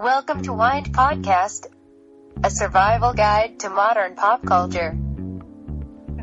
[0.00, 1.66] Welcome to Wind Podcast,
[2.42, 4.96] a survival guide to modern pop culture.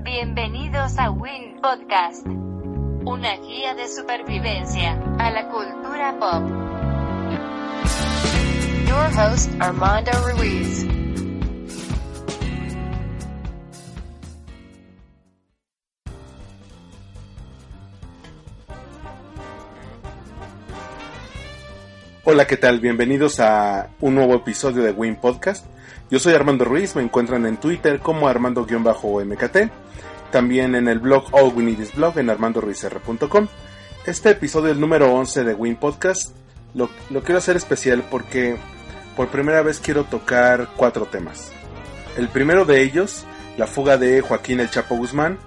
[0.04, 6.42] Bienvenidos a Wind Podcast, una guía de supervivencia a la cultura pop.
[8.87, 11.06] Your host, Armando Ruiz.
[22.30, 22.81] Hola, ¿qué tal?
[22.81, 25.66] Bienvenidos a un nuevo episodio de Win Podcast.
[26.12, 29.72] Yo soy Armando Ruiz, me encuentran en Twitter como Armando-MKT,
[30.30, 33.48] también en el blog All We Blog en armandoruizr.com.
[34.05, 36.35] Este episodio, el número 11 de Win Podcast,
[36.73, 38.57] lo, lo quiero hacer especial porque
[39.16, 41.54] por primera vez quiero tocar cuatro temas.
[42.18, 43.23] El primero de ellos,
[43.55, 45.38] la fuga de Joaquín El Chapo Guzmán,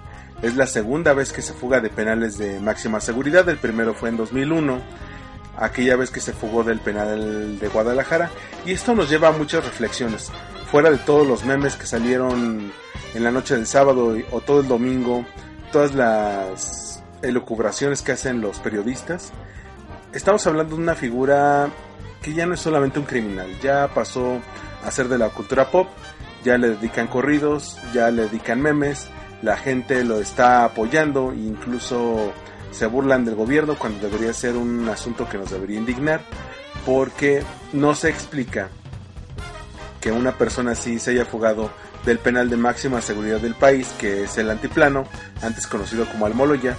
[0.41, 4.09] es la segunda vez que se fuga de penales de máxima seguridad, el primero fue
[4.09, 5.10] en 2001
[5.57, 8.29] aquella vez que se fugó del penal de Guadalajara.
[8.65, 10.31] Y esto nos lleva a muchas reflexiones.
[10.71, 12.71] Fuera de todos los memes que salieron
[13.13, 15.25] en la noche del sábado o todo el domingo,
[15.71, 19.31] todas las elucubraciones que hacen los periodistas,
[20.13, 21.69] estamos hablando de una figura
[22.21, 24.39] que ya no es solamente un criminal, ya pasó
[24.83, 25.87] a ser de la cultura pop,
[26.43, 29.07] ya le dedican corridos, ya le dedican memes,
[29.41, 32.31] la gente lo está apoyando, incluso
[32.71, 36.21] se burlan del gobierno cuando debería ser un asunto que nos debería indignar,
[36.85, 38.69] porque no se explica
[39.99, 41.69] que una persona así se haya fugado
[42.05, 45.05] del penal de máxima seguridad del país, que es el antiplano,
[45.41, 46.75] antes conocido como Almoloya,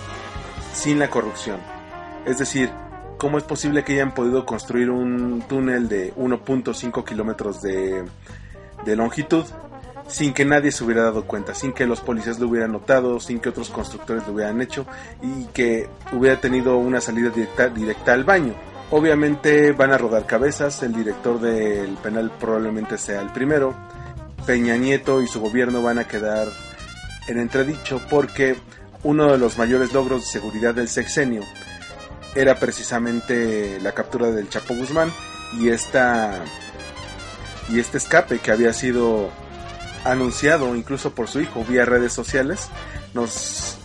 [0.74, 1.60] sin la corrupción.
[2.26, 2.70] Es decir,
[3.18, 8.04] ¿cómo es posible que hayan podido construir un túnel de 1.5 kilómetros de,
[8.84, 9.44] de longitud
[10.12, 13.40] sin que nadie se hubiera dado cuenta, sin que los policías lo hubieran notado, sin
[13.40, 14.86] que otros constructores lo hubieran hecho
[15.22, 18.54] y que hubiera tenido una salida directa, directa al baño.
[18.90, 23.74] Obviamente van a rodar cabezas, el director del penal probablemente sea el primero,
[24.46, 26.48] Peña Nieto y su gobierno van a quedar
[27.26, 28.56] en entredicho porque
[29.02, 31.42] uno de los mayores logros de seguridad del sexenio
[32.34, 35.10] era precisamente la captura del Chapo Guzmán
[35.58, 36.44] y esta
[37.70, 39.30] y este escape que había sido
[40.04, 42.68] anunciado incluso por su hijo vía redes sociales,
[43.14, 43.76] nos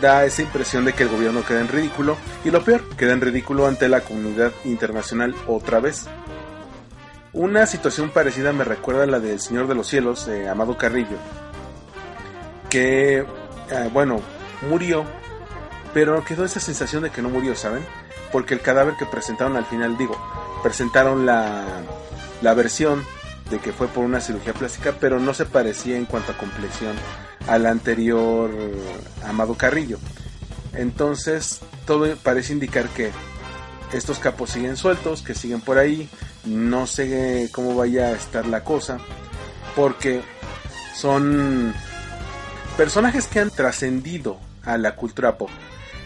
[0.00, 3.20] da esa impresión de que el gobierno queda en ridículo y lo peor, queda en
[3.20, 6.06] ridículo ante la comunidad internacional otra vez.
[7.32, 11.16] Una situación parecida me recuerda a la del Señor de los Cielos, de Amado Carrillo,
[12.68, 14.20] que, eh, bueno,
[14.68, 15.04] murió,
[15.94, 17.84] pero quedó esa sensación de que no murió, ¿saben?
[18.32, 20.16] Porque el cadáver que presentaron al final, digo,
[20.62, 21.64] presentaron la,
[22.42, 23.04] la versión
[23.50, 26.96] de que fue por una cirugía plástica, pero no se parecía en cuanto a complexión
[27.46, 28.50] al anterior
[29.24, 29.98] Amado Carrillo.
[30.74, 33.10] Entonces, todo parece indicar que
[33.92, 36.08] estos capos siguen sueltos, que siguen por ahí,
[36.44, 38.98] no sé cómo vaya a estar la cosa,
[39.74, 40.22] porque
[40.94, 41.74] son
[42.76, 45.50] personajes que han trascendido a la cultura pop.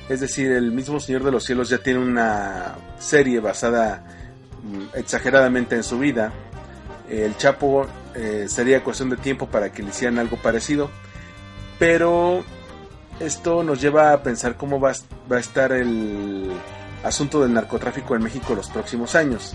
[0.08, 4.04] Es decir, el mismo Señor de los Cielos ya tiene una serie basada
[4.62, 6.32] mm, exageradamente en su vida,
[7.08, 10.90] el Chapo eh, sería cuestión de tiempo para que le hicieran algo parecido.
[11.78, 12.44] Pero
[13.20, 16.50] esto nos lleva a pensar cómo va, a estar el
[17.02, 19.54] asunto del narcotráfico en México los próximos años.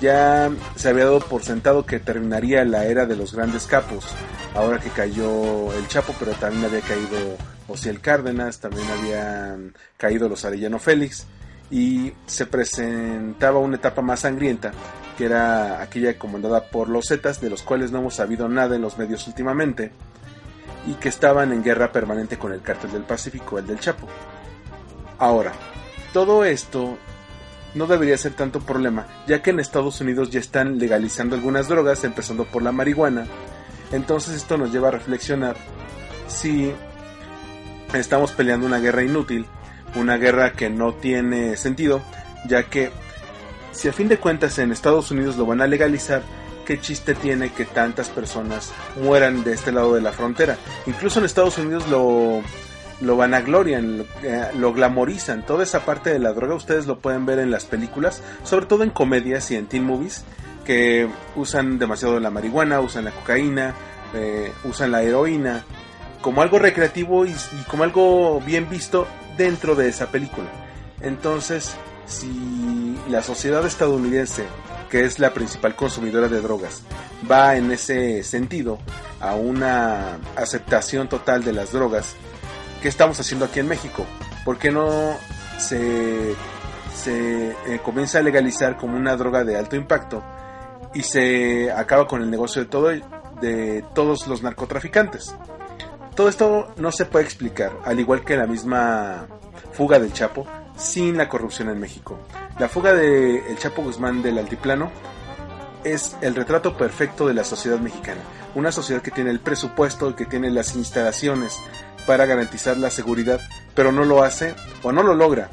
[0.00, 4.06] Ya se había dado por sentado que terminaría la era de los grandes capos,
[4.54, 7.36] ahora que cayó el Chapo, pero también había caído
[7.66, 11.26] Ociel Cárdenas, también habían caído los Arellano Félix,
[11.70, 14.72] y se presentaba una etapa más sangrienta
[15.18, 18.82] que era aquella comandada por los Zetas, de los cuales no hemos sabido nada en
[18.82, 19.90] los medios últimamente,
[20.86, 24.06] y que estaban en guerra permanente con el cártel del Pacífico, el del Chapo.
[25.18, 25.52] Ahora,
[26.12, 26.96] todo esto
[27.74, 32.04] no debería ser tanto problema, ya que en Estados Unidos ya están legalizando algunas drogas,
[32.04, 33.26] empezando por la marihuana.
[33.90, 35.56] Entonces esto nos lleva a reflexionar
[36.28, 36.72] si
[37.92, 39.46] estamos peleando una guerra inútil,
[39.96, 42.02] una guerra que no tiene sentido,
[42.46, 42.92] ya que
[43.72, 46.22] si a fin de cuentas en Estados Unidos lo van a legalizar,
[46.66, 48.72] ¿qué chiste tiene que tantas personas
[49.02, 50.56] mueran de este lado de la frontera?
[50.86, 52.42] Incluso en Estados Unidos lo,
[53.00, 55.46] lo vanaglorian, lo, eh, lo glamorizan.
[55.46, 58.82] Toda esa parte de la droga ustedes lo pueden ver en las películas, sobre todo
[58.84, 60.24] en comedias y en teen movies,
[60.64, 63.74] que usan demasiado la marihuana, usan la cocaína,
[64.14, 65.64] eh, usan la heroína,
[66.20, 69.06] como algo recreativo y, y como algo bien visto
[69.36, 70.48] dentro de esa película.
[71.00, 71.76] Entonces,
[72.08, 74.44] si la sociedad estadounidense,
[74.90, 76.82] que es la principal consumidora de drogas,
[77.30, 78.78] va en ese sentido
[79.20, 82.14] a una aceptación total de las drogas,
[82.82, 84.06] ¿qué estamos haciendo aquí en México?
[84.44, 85.16] ¿Por qué no
[85.58, 86.34] se,
[86.94, 90.22] se eh, comienza a legalizar como una droga de alto impacto
[90.94, 92.90] y se acaba con el negocio de todo
[93.40, 95.34] de todos los narcotraficantes.
[96.16, 99.26] Todo esto no se puede explicar, al igual que la misma
[99.72, 100.46] fuga del Chapo,
[100.78, 102.18] sin la corrupción en México.
[102.58, 104.90] La fuga de El Chapo Guzmán del Altiplano
[105.84, 108.20] es el retrato perfecto de la sociedad mexicana.
[108.54, 111.58] Una sociedad que tiene el presupuesto, que tiene las instalaciones
[112.06, 113.40] para garantizar la seguridad,
[113.74, 115.50] pero no lo hace o no lo logra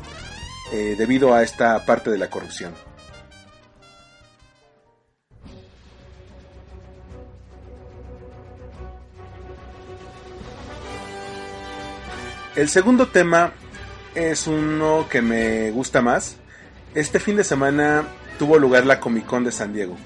[0.71, 2.73] eh, debido a esta parte de la corrupción.
[12.55, 13.51] El segundo tema
[14.15, 16.37] es uno que me gusta más.
[16.95, 18.05] Este fin de semana
[18.39, 19.97] tuvo lugar la Comic Con de San Diego.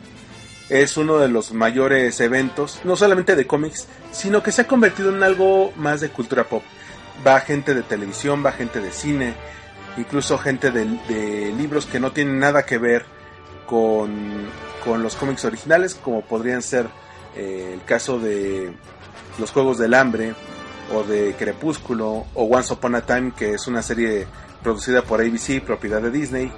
[0.70, 5.16] Es uno de los mayores eventos, no solamente de cómics, sino que se ha convertido
[5.16, 6.64] en algo más de cultura pop.
[7.26, 9.34] Va gente de televisión, va gente de cine,
[9.98, 13.06] incluso gente de, libros que no tienen nada que ver
[13.66, 14.48] con,
[14.84, 16.88] con los cómics originales, como podrían ser
[17.36, 18.72] eh, el caso de
[19.40, 20.34] los Juegos del Hambre,
[20.94, 24.28] o de Crepúsculo o Once Upon a Time, que es una serie
[24.64, 26.52] producida por ABC, propiedad de Disney.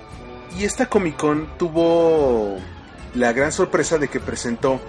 [0.58, 2.58] Y esta Comic Con tuvo
[3.14, 4.80] la gran sorpresa de que presentó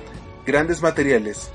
[0.46, 1.50] grandes materiales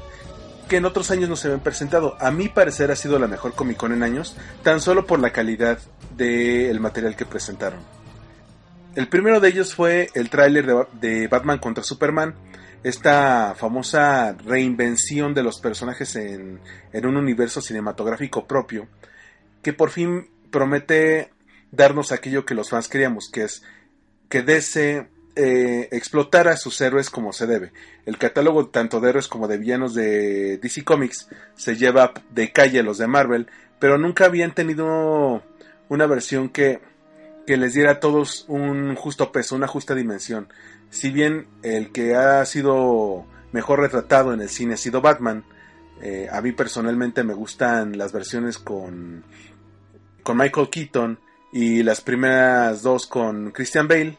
[0.67, 2.17] que en otros años no se habían presentado.
[2.19, 5.31] A mi parecer ha sido la mejor Comic Con en años, tan solo por la
[5.31, 5.79] calidad
[6.15, 7.79] del material que presentaron.
[8.95, 12.33] El primero de ellos fue el tráiler de Batman contra Superman,
[12.83, 16.59] esta famosa reinvención de los personajes en,
[16.93, 18.87] un universo cinematográfico propio,
[19.61, 21.31] que por fin promete
[21.71, 23.63] darnos aquello que los fans queríamos, que es
[24.29, 27.71] que DC eh, explotara a sus héroes como se debe.
[28.05, 32.83] El catálogo tanto de héroes como de villanos de DC Comics se lleva de calle
[32.83, 33.47] los de Marvel,
[33.79, 35.43] pero nunca habían tenido
[35.89, 36.79] una versión que,
[37.47, 40.49] que les diera a todos un justo peso, una justa dimensión
[40.89, 45.43] si bien el que ha sido mejor retratado en el cine ha sido Batman,
[46.01, 49.23] eh, a mí personalmente me gustan las versiones con,
[50.23, 51.19] con Michael Keaton
[51.51, 54.17] y las primeras dos con Christian Bale,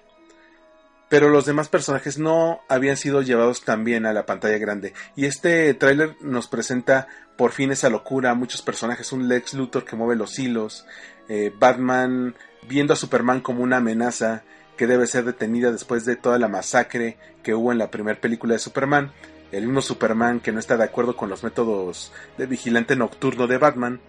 [1.08, 4.92] pero los demás personajes no habían sido llevados también a la pantalla grande.
[5.16, 9.96] Y este tráiler nos presenta por fin esa locura, muchos personajes, un Lex Luthor que
[9.96, 10.84] mueve los hilos,
[11.28, 12.34] eh, Batman
[12.68, 14.42] viendo a Superman como una amenaza,
[14.76, 18.54] que debe ser detenida después de toda la masacre que hubo en la primera película
[18.54, 19.12] de Superman,
[19.50, 23.58] el mismo Superman que no está de acuerdo con los métodos de vigilante nocturno de
[23.58, 24.00] Batman,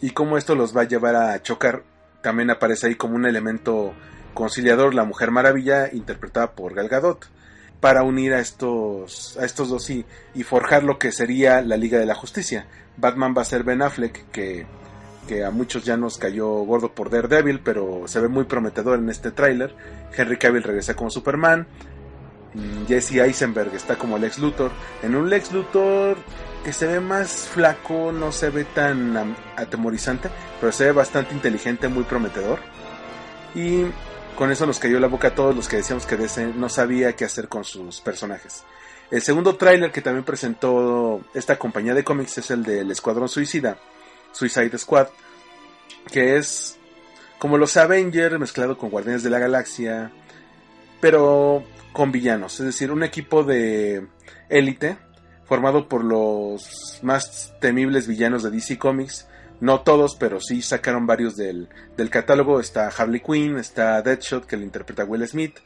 [0.00, 1.82] y cómo esto los va a llevar a chocar,
[2.22, 3.92] también aparece ahí como un elemento
[4.34, 7.28] conciliador la Mujer Maravilla interpretada por Gal Gadot
[7.80, 10.04] para unir a estos a estos dos y,
[10.34, 12.66] y forjar lo que sería la Liga de la Justicia.
[12.96, 14.66] Batman va a ser Ben Affleck que
[15.26, 19.08] que a muchos ya nos cayó gordo por Daredevil, pero se ve muy prometedor en
[19.10, 19.74] este tráiler.
[20.16, 21.66] Henry Cavill regresa como Superman.
[22.88, 24.70] Jesse Eisenberg está como Lex Luthor.
[25.02, 26.16] En un Lex Luthor
[26.64, 30.30] que se ve más flaco, no se ve tan atemorizante,
[30.60, 32.60] pero se ve bastante inteligente, muy prometedor.
[33.54, 33.84] Y
[34.36, 37.14] con eso nos cayó la boca a todos los que decíamos que DC no sabía
[37.14, 38.64] qué hacer con sus personajes.
[39.10, 43.76] El segundo tráiler que también presentó esta compañía de cómics es el del Escuadrón Suicida
[44.36, 45.08] Suicide Squad,
[46.12, 46.78] que es
[47.38, 50.12] como los Avengers mezclado con Guardianes de la Galaxia,
[51.00, 54.06] pero con villanos, es decir, un equipo de
[54.50, 54.98] élite
[55.46, 59.26] formado por los más temibles villanos de DC Comics.
[59.58, 61.70] No todos, pero sí sacaron varios del,
[62.10, 62.60] catálogo.
[62.60, 65.56] Está Harley Quinn, está Deadshot, que le interpreta Will Smith,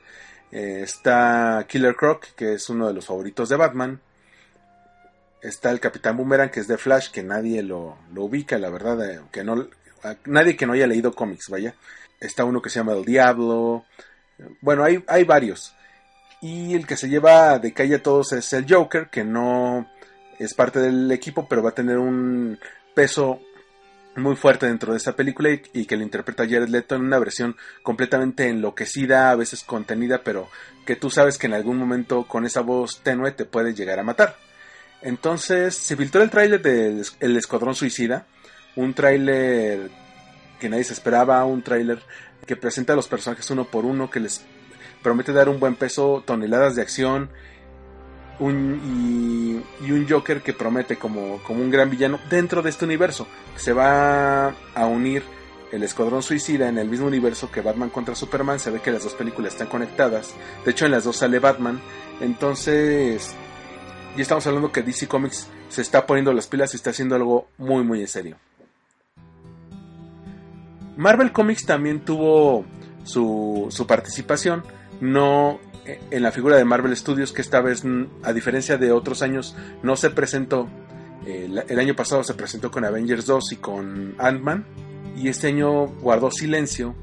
[0.53, 4.01] eh, está Killer Croc, que es uno de los favoritos de Batman,
[5.43, 9.21] está el Capitán Boomerang, que es de Flash, que nadie lo, ubica, la verdad, eh,
[9.33, 9.69] que no,
[10.27, 11.75] nadie que no haya leído cómics, vaya.
[12.19, 13.85] Está uno que se llama El Diablo.
[14.61, 15.75] Bueno, hay, hay varios.
[16.43, 19.89] Y el que se lleva de calle a todos es el Joker, que no
[20.39, 22.59] es parte del equipo, pero va a tener un
[22.95, 23.41] peso
[24.17, 27.57] muy fuerte dentro de esta película y, que lo interpreta Jared Leto en una versión
[27.83, 30.49] completamente enloquecida, a veces contenida, pero
[30.85, 34.03] que tú sabes que en algún momento con esa voz tenue te puede llegar a
[34.05, 34.37] matar.
[35.03, 38.27] Entonces se filtró el tráiler del El Escuadrón Suicida,
[38.77, 39.91] un tráiler
[40.59, 42.03] que nadie se esperaba, un tráiler
[42.47, 44.43] que presenta a los personajes uno por uno, que les
[45.03, 47.31] promete dar un buen peso, toneladas de acción,
[48.39, 53.27] un, y, un Joker que promete como, como un gran villano dentro de este universo.
[53.57, 55.23] Se va a unir
[55.73, 58.59] el Escuadrón Suicida en el mismo universo que Batman contra Superman.
[58.59, 60.35] Se ve que las dos películas están conectadas.
[60.65, 61.81] De hecho, en las dos sale Batman.
[62.21, 63.35] Entonces,
[64.17, 67.49] y estamos hablando que DC Comics se está poniendo las pilas y está haciendo algo
[67.59, 68.37] muy muy en serio.
[70.97, 72.65] Marvel Comics también tuvo
[73.05, 74.65] su, su participación,
[75.01, 77.85] no eh, en la figura de Marvel Studios, que esta vez,
[78.23, 80.69] a diferencia de otros años, no se presentó.
[81.25, 84.67] el año pasado se presentó con Avengers 2 y con Ant-Man,
[85.17, 86.95] y este año guardó silencio.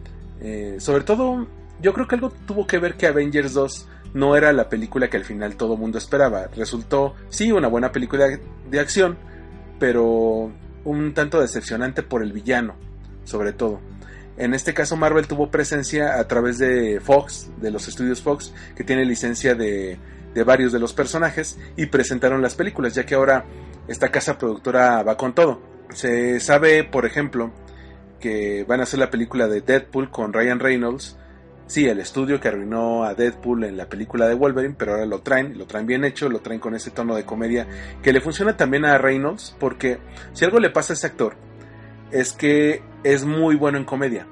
[0.77, 1.47] sobre todo,
[1.81, 3.87] yo creo que algo tuvo que ver que Avengers 2
[4.17, 6.47] no era la película que al final todo mundo esperaba.
[6.47, 8.27] Resultó, sí, una buena película
[8.69, 9.17] de acción,
[9.79, 10.51] pero
[10.83, 12.75] un tanto decepcionante por el villano,
[13.25, 13.79] sobre todo.
[14.37, 18.83] En este caso Marvel tuvo presencia a través de Fox, de los estudios Fox, que
[18.83, 19.99] tiene licencia de,
[20.33, 23.45] de varios de los personajes, y presentaron las películas, ya que ahora
[23.87, 25.61] esta casa productora va con todo.
[25.93, 27.51] Se sabe, por ejemplo,
[28.19, 31.17] que van a hacer la película de Deadpool con Ryan Reynolds,
[31.67, 35.19] Sí, el estudio que arruinó a Deadpool en la película de Wolverine, pero ahora lo
[35.19, 37.67] traen, lo traen bien hecho, lo traen con ese tono de comedia
[38.01, 39.99] que le funciona también a Reynolds, porque
[40.31, 41.35] si algo le pasa a ese actor,
[42.11, 44.27] es que es muy bueno en comedia.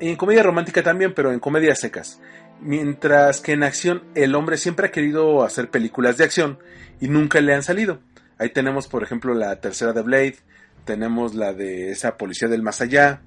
[0.00, 2.20] En comedia romántica también, pero en comedias secas.
[2.60, 6.58] Mientras que en acción el hombre siempre ha querido hacer películas de acción
[7.00, 8.00] y nunca le han salido.
[8.36, 10.36] Ahí tenemos, por ejemplo, la tercera de Blade,
[10.84, 13.22] tenemos la de esa policía del más allá,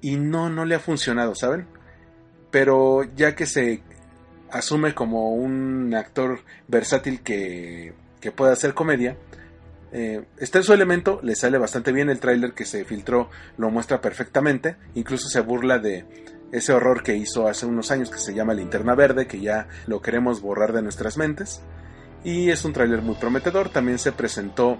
[0.00, 1.66] y no, no le ha funcionado, ¿saben?
[2.50, 3.82] Pero ya que se
[4.50, 9.16] asume como un actor versátil que, que puede hacer comedia,
[9.92, 13.70] eh, está en su elemento, le sale bastante bien el tráiler que se filtró, lo
[13.70, 16.04] muestra perfectamente, incluso se burla de
[16.52, 20.00] ese horror que hizo hace unos años que se llama Linterna Verde, que ya lo
[20.00, 21.60] queremos borrar de nuestras mentes,
[22.22, 24.78] y es un tráiler muy prometedor, también se presentó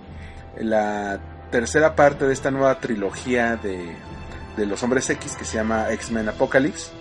[0.59, 3.97] la tercera parte de esta nueva trilogía de,
[4.57, 6.93] de los hombres X que se llama X-Men Apocalypse,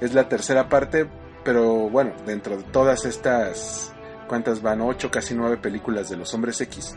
[0.00, 1.06] es la tercera parte,
[1.44, 3.92] pero bueno, dentro de todas estas,
[4.28, 4.80] ¿cuántas van?
[4.80, 6.94] Ocho, casi nueve películas de los hombres X.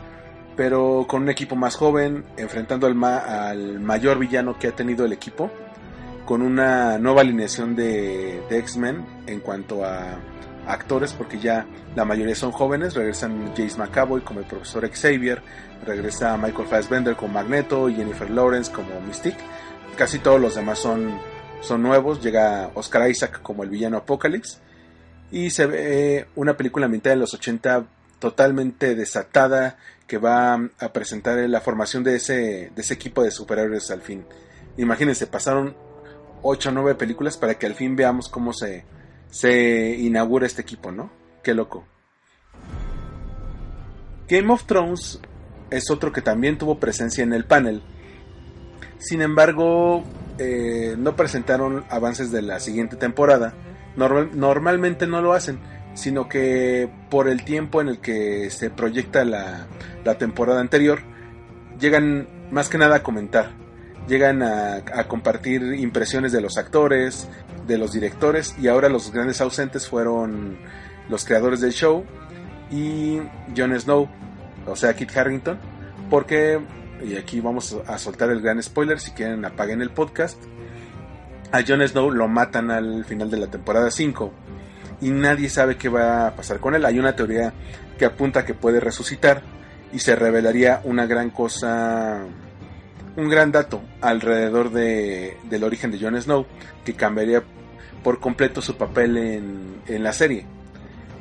[0.56, 5.12] Pero con un equipo más joven, enfrentando al, al mayor villano que ha tenido el
[5.12, 5.50] equipo,
[6.24, 10.18] con una nueva alineación de, de X-Men en cuanto a
[10.66, 11.64] actores, porque ya
[11.96, 12.94] la mayoría son jóvenes.
[12.94, 15.40] Regresan Jace McAvoy como el profesor Xavier,
[15.86, 19.38] regresa Michael Fassbender como Magneto y Jennifer Lawrence como Mystique.
[19.96, 21.18] Casi todos los demás son
[21.60, 22.22] son nuevos.
[22.22, 24.58] Llega Oscar Isaac como el villano Apocalypse.
[25.30, 27.86] Y se ve una película ambientada en los 80
[28.18, 33.90] totalmente desatada que va a presentar la formación de ese, de ese equipo de superhéroes
[33.90, 34.24] al fin.
[34.78, 35.76] Imagínense, pasaron
[36.42, 38.84] 8 o 9 películas para que al fin veamos cómo se,
[39.30, 41.10] se inaugura este equipo, ¿no?
[41.42, 41.84] Qué loco.
[44.28, 45.20] Game of Thrones
[45.70, 47.82] es otro que también tuvo presencia en el panel.
[48.98, 50.04] Sin embargo,
[50.38, 53.54] eh, no presentaron avances de la siguiente temporada.
[53.96, 55.58] normalmente no lo hacen,
[55.94, 59.66] sino que por el tiempo en el que se proyecta la,
[60.18, 61.00] temporada anterior,
[61.78, 63.50] llegan más que nada a comentar.
[64.06, 67.28] Llegan a, compartir impresiones de los actores,
[67.66, 70.58] de los directores, y ahora los grandes ausentes fueron
[71.10, 72.04] los creadores del show
[72.70, 73.18] y
[73.56, 74.08] Jon Snow,
[74.66, 75.58] o sea, Kit Harrington,
[76.08, 76.58] porque
[77.04, 80.42] y aquí vamos a soltar el gran spoiler, si quieren apaguen el podcast.
[81.52, 84.32] A Jon Snow lo matan al final de la temporada 5
[85.00, 86.84] y nadie sabe qué va a pasar con él.
[86.84, 87.52] Hay una teoría
[87.98, 89.42] que apunta que puede resucitar
[89.92, 92.20] y se revelaría una gran cosa,
[93.16, 96.46] un gran dato alrededor de, del origen de Jon Snow
[96.84, 97.42] que cambiaría
[98.02, 100.46] por completo su papel en, en la serie.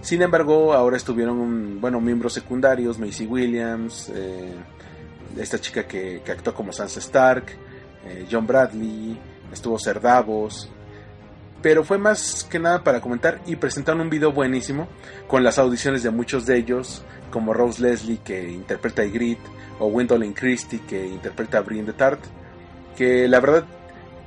[0.01, 4.53] Sin embargo, ahora estuvieron, bueno, miembros secundarios, Macy Williams, eh,
[5.43, 7.45] esta chica que, actuó como Sansa Stark,
[8.05, 9.17] eh, John Bradley,
[9.51, 10.69] estuvo Ser Davos,
[11.61, 14.87] pero fue más que nada para comentar y presentaron un video buenísimo
[15.27, 19.89] con las audiciones de muchos de ellos, como Rose Leslie que interpreta a Ygritte o
[19.89, 22.19] Gwendolyn Christie que interpreta a Brienne de Tart,
[22.95, 23.65] que la verdad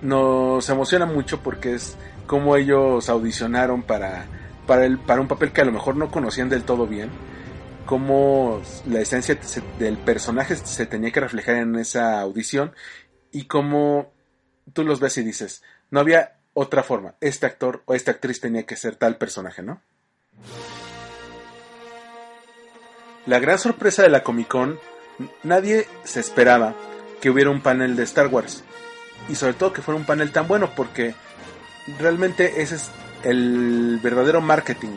[0.02, 4.26] nos emociona mucho porque es como ellos audicionaron para,
[4.67, 7.11] para, el, para un papel que a lo mejor no conocían del todo bien
[7.90, 9.37] cómo la esencia
[9.80, 12.73] del personaje se tenía que reflejar en esa audición
[13.32, 14.12] y cómo
[14.73, 18.64] tú los ves y dices, no había otra forma, este actor o esta actriz tenía
[18.64, 19.82] que ser tal personaje, ¿no?
[23.26, 24.78] La gran sorpresa de la Comic Con,
[25.42, 26.76] nadie se esperaba
[27.20, 28.62] que hubiera un panel de Star Wars
[29.28, 31.16] y sobre todo que fuera un panel tan bueno porque
[31.99, 32.88] realmente ese es
[33.25, 34.97] el verdadero marketing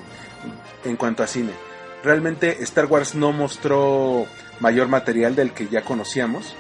[0.86, 1.73] en cuanto a cine
[2.04, 4.28] realmente Star Wars no mostró
[4.60, 6.56] mayor material del que ya conocíamos,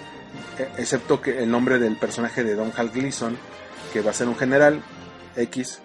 [0.57, 3.37] e, excepto que el nombre del personaje de Don Hal Gleason,
[3.91, 4.81] que va a ser un general
[5.35, 5.81] X,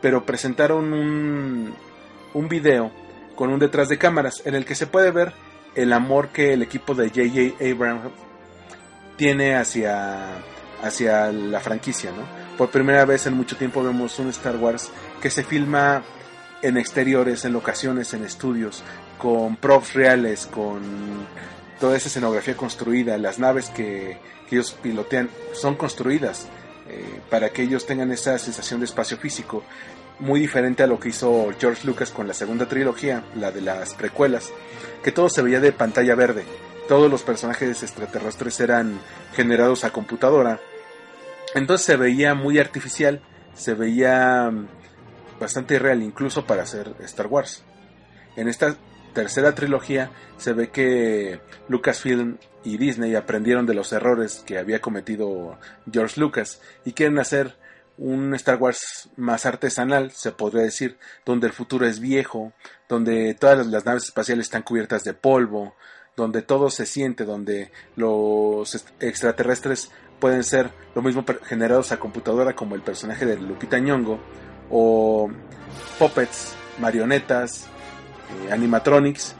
[0.00, 1.74] pero presentaron un,
[2.48, 2.92] video
[3.34, 5.32] con un detrás de cámaras en el que se puede ver
[5.74, 7.64] el amor que el equipo de J.J.
[7.64, 8.12] Abrams
[9.16, 10.36] tiene hacia,
[10.82, 12.24] hacia la franquicia, ¿no?
[12.56, 16.02] Por primera vez en mucho tiempo vemos un Star Wars que se filma
[16.66, 18.82] en exteriores, en locaciones, en estudios,
[19.18, 20.80] con props reales, con
[21.78, 24.18] toda esa escenografía construida, las naves que,
[24.50, 26.46] ellos pilotean son construidas
[26.88, 29.64] eh, para que ellos tengan esa sensación de espacio físico,
[30.20, 33.94] muy diferente a lo que hizo George Lucas con la segunda trilogía, la de las
[33.94, 34.52] precuelas,
[35.02, 36.44] que todo se veía de pantalla verde,
[36.88, 39.00] todos los personajes extraterrestres eran
[39.34, 40.60] generados a computadora,
[41.56, 43.20] entonces se veía muy artificial,
[43.54, 44.52] se veía
[45.40, 47.62] bastante real incluso para hacer Star Wars.
[48.36, 48.76] En esta
[49.14, 55.58] tercera trilogía se ve que Lucasfilm y Disney aprendieron de los errores que había cometido
[55.90, 57.56] George Lucas y quieren hacer
[57.98, 62.52] un Star Wars más artesanal, se podría decir, donde el futuro es viejo,
[62.88, 65.74] donde todas las naves espaciales están cubiertas de polvo,
[66.14, 72.74] donde todo se siente, donde los extraterrestres pueden ser lo mismo generados a computadora como
[72.74, 74.18] el personaje de Lupita Nyong'o
[74.70, 75.30] o
[75.98, 77.66] puppets, marionetas,
[78.46, 79.34] eh, animatronics,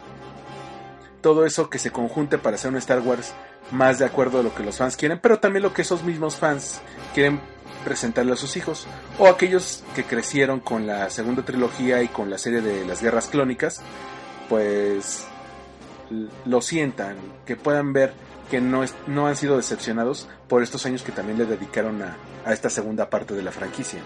[1.21, 3.33] todo eso que se conjunte para hacer un Star Wars
[3.73, 6.37] más de acuerdo a lo que los fans quieren, pero también lo que esos mismos
[6.37, 6.80] fans
[7.14, 7.40] quieren
[7.85, 8.87] presentarle a sus hijos,
[9.18, 13.28] o aquellos que crecieron con la segunda trilogía y con la serie de las guerras
[13.28, 13.80] clónicas,
[14.49, 15.25] pues
[16.45, 18.12] lo sientan, que puedan ver
[18.50, 22.16] que no, es, no han sido decepcionados por estos años que también le dedicaron a,
[22.45, 24.00] a esta segunda parte de la franquicia.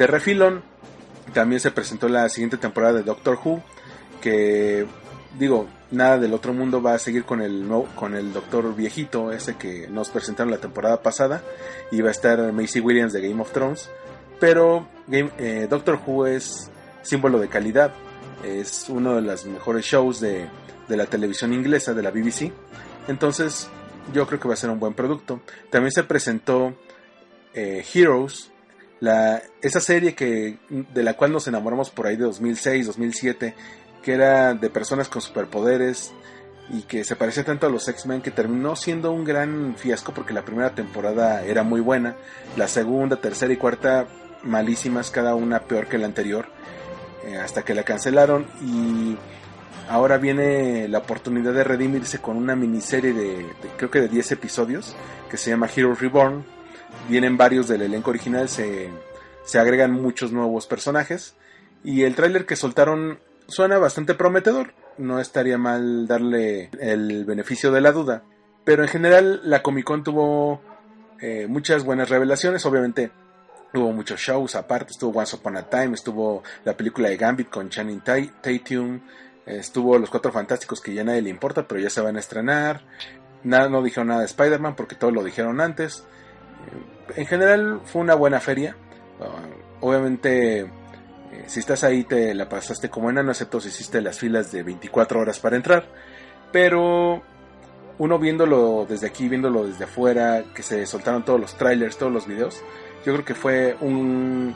[0.00, 0.62] De refilón,
[1.34, 3.62] también se presentó la siguiente temporada de Doctor Who,
[4.22, 4.86] que
[5.38, 9.56] digo, nada del otro mundo va a seguir con el con el Doctor viejito, ese
[9.56, 11.42] que nos presentaron la temporada pasada,
[11.90, 13.90] y va a estar Macy Williams de Game of Thrones,
[14.40, 16.70] pero eh, Doctor Who es
[17.02, 17.92] símbolo de calidad,
[18.42, 20.48] es uno de los mejores shows de,
[20.88, 22.50] de la televisión inglesa, de la BBC,
[23.06, 23.68] entonces
[24.14, 25.42] yo creo que va a ser un buen producto.
[25.68, 26.74] También se presentó
[27.52, 28.49] eh, Heroes,
[29.00, 33.54] la, esa serie que, de la cual nos enamoramos por ahí de 2006, 2007,
[34.02, 36.12] que era de personas con superpoderes
[36.70, 40.32] y que se parecía tanto a los X-Men que terminó siendo un gran fiasco porque
[40.32, 42.16] la primera temporada era muy buena,
[42.56, 44.06] la segunda, tercera y cuarta
[44.42, 46.46] malísimas, cada una peor que la anterior,
[47.26, 49.16] eh, hasta que la cancelaron y
[49.88, 54.94] ahora viene la oportunidad de redimirse con una miniserie de, creo que de 10 episodios
[55.28, 56.44] que se llama Heroes Reborn
[57.08, 58.90] vienen varios del elenco original, se,
[59.44, 61.36] se agregan muchos nuevos personajes.
[61.82, 67.80] Y el tráiler que soltaron suena bastante prometedor, no estaría mal darle el beneficio de
[67.80, 68.22] la duda,
[68.64, 70.60] pero en general la Comic Con tuvo
[71.20, 73.10] eh, muchas buenas revelaciones, obviamente
[73.74, 77.70] hubo muchos shows aparte, estuvo Once Upon a Time, estuvo la película de Gambit con
[77.70, 79.00] Channing Tatum,
[79.46, 82.82] estuvo Los Cuatro Fantásticos que ya nadie le importa, pero ya se van a estrenar,
[83.42, 86.04] nada, no dijeron nada de Spider-Man porque todo lo dijeron antes,
[87.16, 88.76] en general fue una buena feria.
[89.18, 90.68] Uh, obviamente, eh,
[91.46, 95.20] si estás ahí te la pasaste como enano, excepto si hiciste las filas de 24
[95.20, 95.84] horas para entrar.
[96.52, 97.22] Pero
[97.98, 102.26] uno viéndolo desde aquí, viéndolo desde afuera, que se soltaron todos los trailers, todos los
[102.26, 102.62] videos,
[103.04, 104.54] yo creo que fue un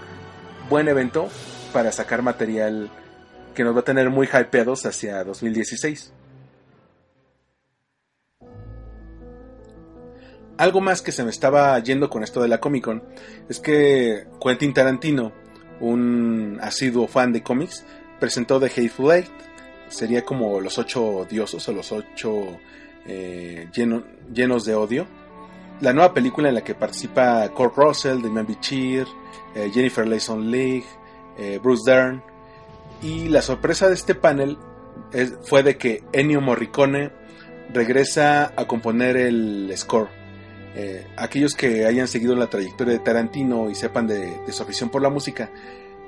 [0.68, 1.28] buen evento
[1.72, 2.90] para sacar material
[3.54, 6.12] que nos va a tener muy hypeados hacia 2016.
[10.56, 13.02] Algo más que se me estaba yendo con esto de la Comic Con
[13.48, 15.32] es que Quentin Tarantino,
[15.80, 17.84] un asiduo fan de cómics,
[18.20, 19.30] presentó The Hateful Eight.
[19.88, 22.58] Sería como los ocho diosos o los ocho
[23.06, 25.06] eh, llenos de odio.
[25.80, 29.06] La nueva película en la que participa Kurt Russell, Damian Bichir,
[29.54, 30.84] eh, Jennifer Layson Leigh,
[31.36, 32.22] eh, Bruce Dern.
[33.02, 34.56] Y la sorpresa de este panel
[35.42, 37.10] fue de que Ennio Morricone
[37.72, 40.23] regresa a componer el score
[40.76, 45.02] eh, aquellos que hayan seguido la trayectoria de Tarantino y sepan de, su afición por
[45.02, 45.50] la música,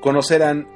[0.01, 0.67] conocerán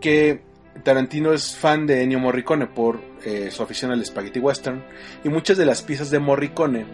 [0.00, 0.42] que
[0.82, 4.84] Tarantino es fan de Ennio Morricone por eh, su afición al spaghetti western
[5.22, 6.86] y muchas de las piezas de Morricone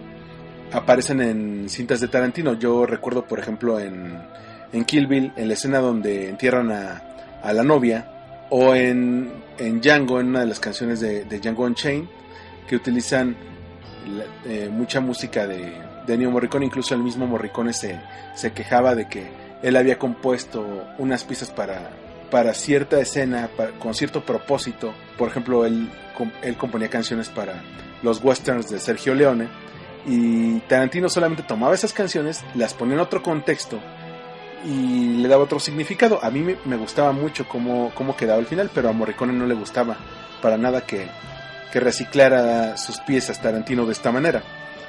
[0.72, 2.52] aparecen en cintas de Tarantino.
[2.54, 4.22] Yo recuerdo, por ejemplo, en,
[4.72, 7.02] en Kill Bill, en la escena donde entierran a,
[7.42, 11.64] a la novia, o en, en, Django, en una de las canciones de, de Django
[11.64, 12.08] Unchained,
[12.68, 13.36] que utilizan
[14.44, 15.72] eh, mucha música de,
[16.06, 18.00] de Ennio Morricone, incluso el mismo Morricone se,
[18.34, 19.30] se quejaba de que
[19.62, 21.90] él había compuesto unas piezas para,
[22.30, 24.94] para cierta escena, con cierto propósito.
[25.18, 25.90] Por ejemplo, él,
[26.42, 27.62] él componía canciones para
[28.02, 29.48] los westerns de Sergio Leone
[30.06, 33.78] y Tarantino solamente tomaba esas canciones, las ponía en otro contexto
[34.64, 36.22] y le daba otro significado.
[36.22, 39.54] A mí me, gustaba mucho cómo, cómo, quedaba el final, pero a Morricone no le
[39.54, 39.96] gustaba
[40.40, 41.06] para nada que,
[41.72, 44.42] que reciclara sus piezas Tarantino de esta manera.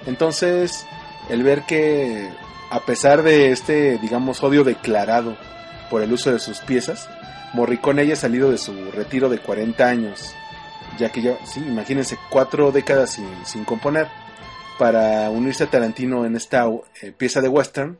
[0.05, 0.85] Entonces,
[1.29, 2.29] el ver que
[2.69, 5.35] a pesar de este, digamos, odio declarado
[5.89, 7.09] por el uso de sus piezas,
[7.53, 10.33] Morricone haya salido de su retiro de 40 años,
[10.97, 14.07] ya que ya, sí, imagínense, cuatro décadas sin, componer,
[14.79, 16.65] para unirse a Tarantino en esta
[17.01, 17.99] eh, pieza de western,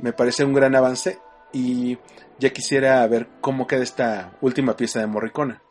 [0.00, 1.18] me parece un gran avance
[1.52, 1.96] y
[2.38, 5.63] ya quisiera ver cómo queda esta última pieza de Morricone.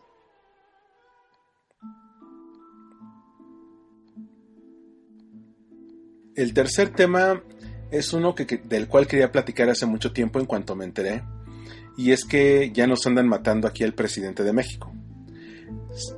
[6.36, 7.44] El tercer tema
[7.92, 11.24] es uno que, del cual quería platicar hace mucho tiempo en cuanto me enteré,
[11.96, 14.92] y es que ya nos andan matando aquí al presidente de México.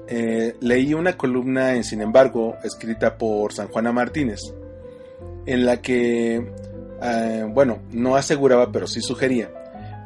[0.08, 4.40] Eh, leí una columna en Sin embargo, escrita por San Juana Martínez,
[5.46, 6.50] en la que,
[7.02, 9.52] eh, bueno, no aseguraba, pero sí sugería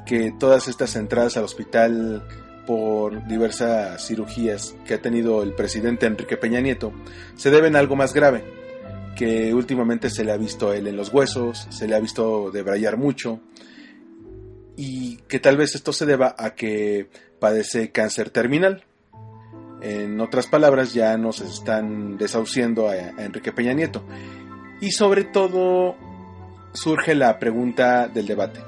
[0.07, 2.27] que todas estas entradas al hospital
[2.65, 6.93] por diversas cirugías que ha tenido el presidente Enrique Peña Nieto
[7.35, 8.43] se deben a algo más grave,
[9.15, 12.51] que últimamente se le ha visto a él en los huesos, se le ha visto
[12.51, 13.41] debrayar mucho,
[14.75, 18.85] y que tal vez esto se deba a que padece cáncer terminal.
[19.81, 24.03] En otras palabras, ya nos están desahuciendo a, Enrique Peña Nieto.
[24.79, 25.97] Y sobre todo
[26.73, 28.61] surge la pregunta del debate.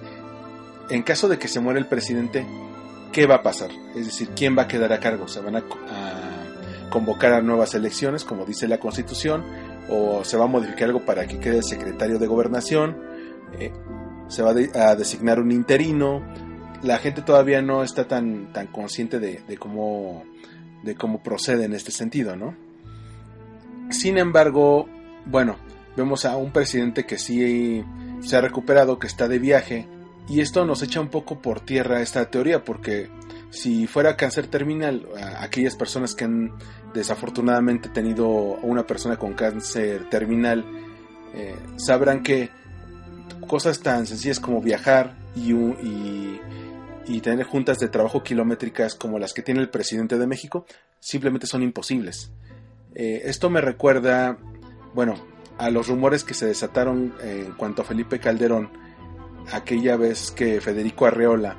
[0.89, 2.45] En caso de que se muera el presidente,
[3.13, 3.69] ¿qué va a pasar?
[3.95, 5.29] Es decir, ¿quién va a quedar a cargo?
[5.29, 5.63] ¿Se van a,
[6.89, 9.45] convocar a nuevas elecciones, como dice la Constitución?
[9.91, 12.97] ¿O se va a modificar algo para que quede secretario de gobernación?
[13.59, 13.71] Eh,
[14.27, 16.23] se va a designar un interino.
[16.81, 20.23] La gente todavía no está tan, tan consciente de, cómo,
[20.83, 22.55] de cómo procede en este sentido, ¿no?
[23.89, 24.87] Sin embargo,
[25.25, 25.57] bueno,
[25.97, 27.83] vemos a un presidente que sí
[28.21, 29.87] se ha recuperado, que está de viaje,
[30.29, 33.09] y esto nos echa un poco por tierra esta teoría, porque
[33.51, 35.07] si fuera cáncer terminal,
[35.39, 36.53] aquellas personas que han
[36.93, 40.65] desafortunadamente tenido una persona con cáncer terminal,
[41.33, 42.49] eh, sabrán que
[43.47, 49.41] cosas tan sencillas como viajar y, y, tener juntas de trabajo kilométricas como las que
[49.41, 50.65] tiene el presidente de México
[50.99, 52.31] simplemente son imposibles.
[52.95, 54.37] Eh, esto me recuerda,
[54.93, 55.15] bueno,
[55.57, 58.69] a los rumores que se desataron en cuanto a Felipe Calderón,
[59.51, 61.57] aquella vez que Federico Arreola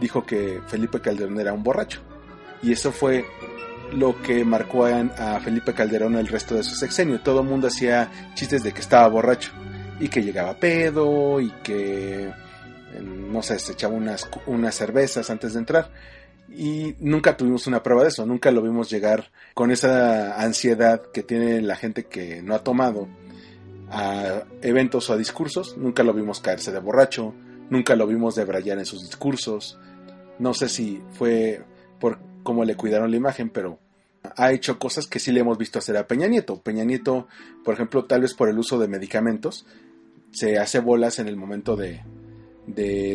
[0.00, 2.00] dijo que Felipe Calderón era un borracho.
[2.62, 3.24] Y eso fue
[3.92, 7.20] lo que marcó a, Felipe Calderón el resto de su sexenio.
[7.20, 9.52] Todo el mundo hacía chistes de que estaba borracho
[9.98, 12.32] y que llegaba pedo y que,
[13.00, 15.90] no sé, se echaba unas, unas cervezas antes de entrar.
[16.48, 21.22] Y nunca tuvimos una prueba de eso, nunca lo vimos llegar con esa ansiedad que
[21.22, 23.08] tiene la gente que no ha tomado
[23.88, 27.34] a eventos o a discursos, nunca lo vimos caerse de borracho,
[27.70, 29.78] nunca lo vimos debrayar en sus discursos.
[30.40, 31.62] No sé si fue
[32.00, 33.78] por cómo le cuidaron la imagen, pero
[34.36, 36.60] ha hecho cosas que sí le hemos visto hacer a Peña Nieto.
[36.62, 37.28] Peña Nieto,
[37.64, 39.66] por ejemplo, tal vez por el uso de medicamentos,
[40.32, 42.02] se hace bolas en el momento de,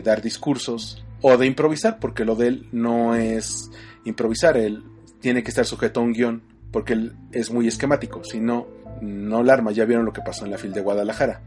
[0.03, 3.71] dar discursos o de improvisar, porque lo de él no es
[4.03, 4.83] improvisar, él
[5.19, 8.67] tiene que estar sujeto a un guion, porque él es muy esquemático, si no,
[9.01, 11.41] no la arma, ya vieron lo que pasó en la fil de Guadalajara.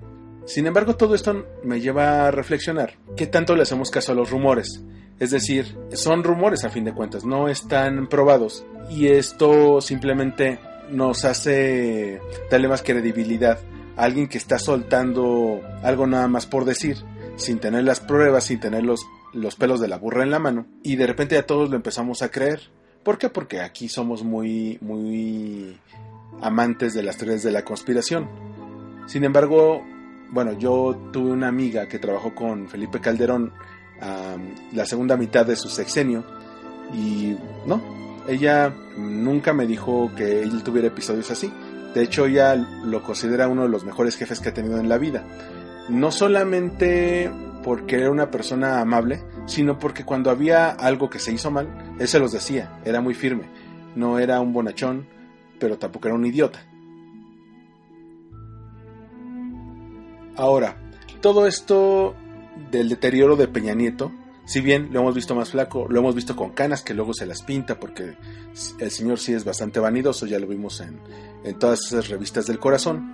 [0.46, 4.30] Sin embargo, todo esto me lleva a reflexionar, ¿qué tanto le hacemos caso a los
[4.30, 4.82] rumores?
[5.18, 11.24] Es decir, son rumores a fin de cuentas, no están probados y esto simplemente nos
[11.24, 13.58] hace darle más credibilidad
[13.98, 16.98] alguien que está soltando algo nada más por decir,
[17.36, 20.66] sin tener las pruebas, sin tener los, los pelos de la burra en la mano,
[20.84, 22.62] y de repente a todos lo empezamos a creer.
[23.02, 23.28] ¿Por qué?
[23.28, 25.78] Porque aquí somos muy, muy
[26.40, 28.28] amantes de las teorías de la conspiración.
[29.06, 29.82] Sin embargo,
[30.30, 33.52] bueno, yo tuve una amiga que trabajó con Felipe Calderón
[34.00, 36.24] la segunda mitad de su sexenio
[36.92, 37.82] y no,
[38.28, 41.52] ella nunca me dijo que él tuviera episodios así.
[41.94, 44.98] De hecho, ella lo considera uno de los mejores jefes que ha tenido en la
[44.98, 45.24] vida.
[45.88, 47.30] No solamente
[47.62, 52.06] porque era una persona amable, sino porque cuando había algo que se hizo mal, él
[52.06, 53.44] se los decía, era muy firme.
[53.96, 55.06] No era un bonachón,
[55.58, 56.60] pero tampoco era un idiota.
[60.36, 60.76] Ahora,
[61.20, 62.14] todo esto
[62.70, 64.12] del deterioro de Peña Nieto
[64.48, 67.26] si bien lo hemos visto más flaco, lo hemos visto con canas que luego se
[67.26, 68.16] las pinta porque
[68.78, 73.12] el señor sí es bastante vanidoso, ya lo vimos en, todas esas revistas del corazón.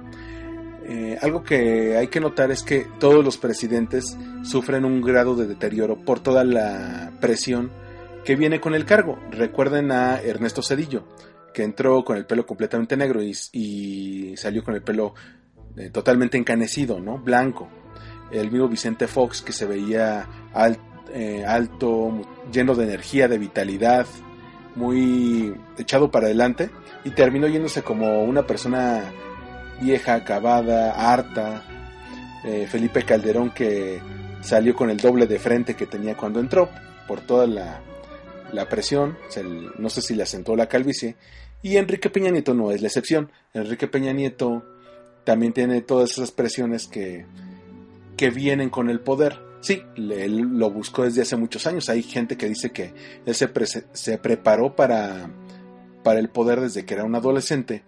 [0.86, 5.48] Eh, algo que hay que notar es que todos los presidentes sufren un grado de
[5.48, 7.72] deterioro por toda la presión
[8.24, 9.18] que viene con el cargo.
[9.32, 11.02] Recuerden a Ernesto Cedillo,
[11.52, 15.14] que entró con el pelo completamente negro y, salió con el pelo
[15.76, 17.18] eh, totalmente encanecido, ¿no?
[17.18, 17.68] Blanco.
[18.34, 24.04] El mismo Vicente Fox, que se veía alto eh, alto, lleno de energía, de vitalidad,
[24.74, 26.70] muy echado para adelante
[27.04, 29.12] y terminó yéndose como una persona
[29.80, 31.62] vieja, acabada, harta.
[32.44, 34.02] Eh, Felipe Calderón que
[34.42, 36.68] salió con el doble de frente que tenía cuando entró
[37.06, 37.80] por toda la
[38.52, 39.16] la presión,
[39.78, 41.16] no sé si le asentó la calvicie,
[41.62, 43.32] y Enrique Peña Nieto no es la excepción.
[43.52, 44.64] Enrique Peña Nieto
[45.24, 47.26] también tiene todas esas presiones que,
[48.16, 49.40] que vienen con el poder.
[49.60, 51.88] Sí, él lo buscó desde hace muchos años.
[51.88, 52.92] Hay gente que dice que
[53.24, 55.30] él se, preparó para,
[56.02, 57.84] para el poder desde que era un adolescente.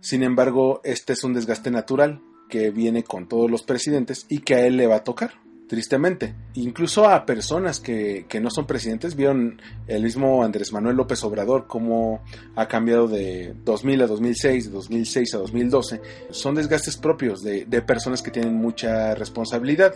[0.00, 4.54] Sin embargo, este es un desgaste natural que viene con todos los presidentes y que
[4.54, 5.41] a él le va a tocar
[5.72, 6.34] tristemente.
[6.52, 12.22] Incluso a personas que, no son presidentes, vieron el mismo Andrés Manuel López Obrador cómo
[12.56, 16.02] ha cambiado de 2000 a 2006, de 2006 a 2012.
[16.28, 19.94] Son desgastes propios de, de personas que tienen mucha responsabilidad.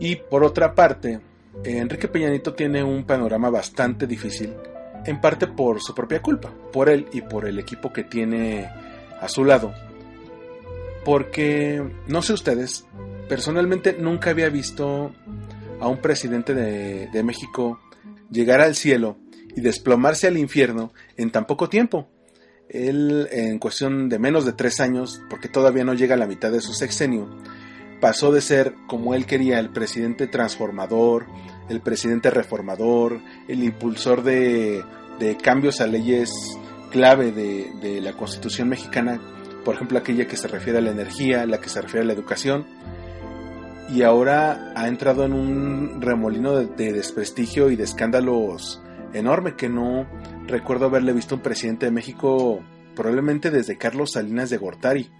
[0.00, 1.20] Y por otra parte,
[1.64, 4.52] Enrique Peñanito tiene un panorama bastante difícil,
[5.06, 8.68] en parte por su propia culpa, por él y por el equipo que tiene
[9.18, 9.72] a su lado.
[11.06, 12.84] Porque, no sé ustedes,
[13.30, 15.14] personalmente nunca había visto
[15.78, 17.80] a un presidente de, México
[18.28, 19.18] llegar al cielo
[19.54, 22.08] y desplomarse al infierno en tan poco tiempo.
[22.68, 26.50] Él, en cuestión de menos de tres años, porque todavía no llega a la mitad
[26.50, 27.30] de su sexenio,
[28.00, 31.26] pasó de ser, como él quería, el presidente transformador,
[31.68, 34.84] el presidente reformador, el impulsor de,
[35.40, 36.32] cambios a leyes
[36.90, 39.20] clave de, de, la Constitución mexicana,
[39.64, 42.12] por ejemplo aquella que se refiere a la energía, la que se refiere a la
[42.12, 42.66] educación,
[43.92, 48.80] y ahora ha entrado en un remolino de, desprestigio y de escándalos
[49.12, 50.06] enorme que no
[50.46, 52.60] recuerdo haberle visto un presidente de México
[52.94, 55.10] probablemente desde Carlos Salinas de Gortari.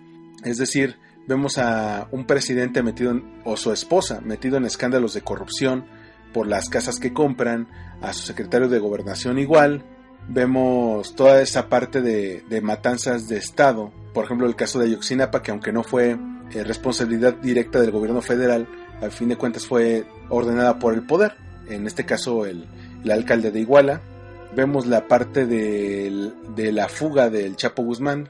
[0.44, 5.22] Es decir, vemos a un presidente metido en, o su esposa metido en escándalos de
[5.22, 5.87] corrupción
[6.33, 7.68] por las casas que compran,
[8.00, 9.85] a su secretario de gobernación igual,
[10.28, 15.42] vemos toda esa parte de, de matanzas de Estado, por ejemplo el caso de Ayotzinapa
[15.42, 16.16] que aunque no fue
[16.54, 18.66] eh, responsabilidad directa del gobierno federal,
[19.00, 21.36] al fin de cuentas fue ordenada por el poder,
[21.68, 22.66] en este caso el,
[23.10, 24.00] alcalde de Iguala.
[24.54, 26.32] Vemos la parte de,
[26.72, 28.28] la fuga del Chapo Guzmán,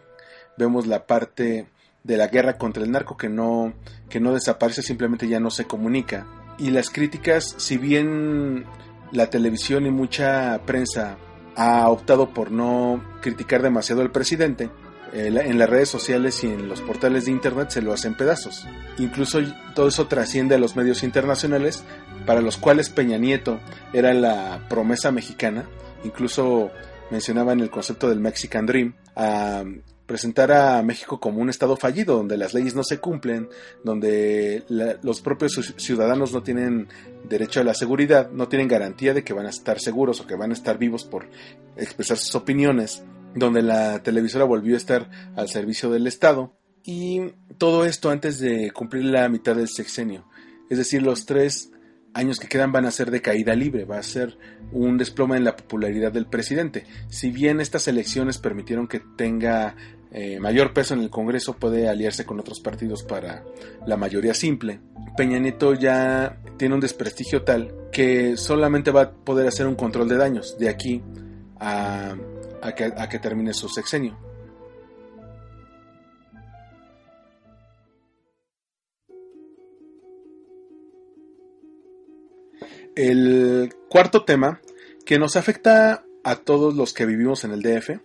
[0.59, 1.69] vemos la parte
[2.05, 3.73] de la guerra contra el narco que no,
[4.11, 6.27] que no desaparece, simplemente ya no se comunica.
[6.59, 8.67] Y las críticas, si bien
[9.13, 11.17] la televisión y mucha prensa
[11.57, 14.69] ha optado por no criticar demasiado al presidente,
[15.13, 18.67] en las redes sociales y en los portales de internet se lo hacen pedazos.
[18.99, 19.41] Incluso
[19.75, 21.83] todo eso trasciende a los medios internacionales
[22.27, 23.61] para los cuales Peña Nieto
[23.93, 25.69] era la promesa mexicana.
[26.05, 26.71] Incluso
[27.11, 29.65] mencionaba en el concepto del Mexican Dream a
[30.07, 33.49] presentar a México como un estado fallido, donde las leyes no se cumplen,
[33.85, 36.89] donde los propios ciudadanos no tienen
[37.29, 40.35] derecho a la seguridad, no tienen garantía de que van a estar seguros o que
[40.35, 41.27] van a estar vivos por
[41.77, 47.85] expresar sus opiniones donde la televisora volvió a estar al servicio del Estado, y todo
[47.85, 50.27] esto antes de cumplir la mitad del sexenio.
[50.69, 51.71] Es decir, los tres
[52.15, 54.37] años que quedan van a ser de caída libre, va a ser
[54.73, 56.87] un desplome en la popularidad del presidente.
[57.09, 59.77] Si bien estas elecciones permitieron que tenga
[60.11, 63.45] eh, mayor peso en el Congreso, puede aliarse con otros partidos para
[63.87, 64.81] la mayoría simple.
[65.17, 70.09] Peña Nieto ya tiene un desprestigio tal que solamente va a poder hacer un control
[70.09, 71.03] de daños de aquí
[71.59, 72.17] a
[72.63, 74.19] a que, termine su sexenio.
[82.95, 84.61] El cuarto tema
[85.07, 88.01] que nos afecta a todos los que vivimos en el DF,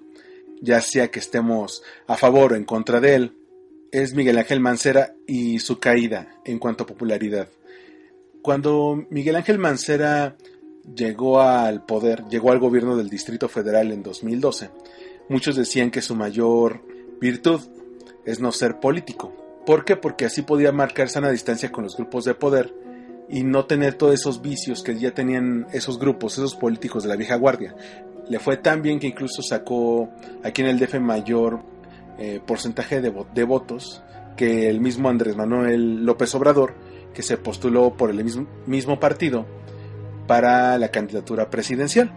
[0.61, 3.37] ya sea que estemos a favor o en contra de él,
[3.91, 7.49] es Miguel Ángel Mancera y su caída en cuanto a popularidad.
[8.41, 10.37] Cuando Miguel Ángel Mancera
[10.93, 14.69] llegó al poder, llegó al gobierno del Distrito Federal en 2012,
[15.29, 16.81] muchos decían que su mayor
[17.19, 17.61] virtud
[18.25, 19.33] es no ser político.
[19.65, 19.95] ¿Por qué?
[19.95, 22.73] Porque así podía marcar sana distancia con los grupos de poder
[23.29, 27.15] y no tener todos esos vicios que ya tenían esos grupos, esos políticos de la
[27.15, 27.75] vieja guardia.
[28.29, 30.09] Le fue tan bien que incluso sacó
[30.43, 31.61] aquí en el DF mayor
[32.19, 34.03] eh, porcentaje de, de votos
[34.37, 36.75] que el mismo Andrés Manuel López Obrador,
[37.13, 39.45] que se postuló por el mismo, mismo partido
[40.27, 42.11] para la candidatura presidencial.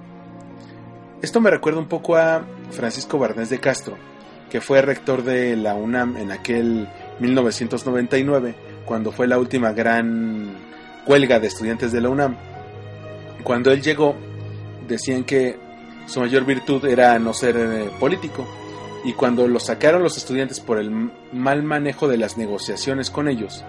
[1.22, 3.96] Esto me recuerda un poco a Francisco Barnés de Castro,
[4.50, 6.88] que fue rector de la UNAM en aquel
[7.20, 10.54] 1999, cuando fue la última gran
[11.06, 12.36] huelga de estudiantes de la UNAM.
[13.42, 14.14] Cuando él llegó,
[14.86, 15.58] decían que
[16.06, 18.46] su mayor virtud era no ser eh, político,
[19.04, 20.90] y cuando lo sacaron los estudiantes por el
[21.32, 23.64] mal manejo de las negociaciones con ellos,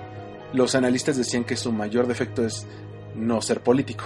[0.53, 2.65] los analistas decían que su mayor defecto es
[3.15, 4.05] no ser político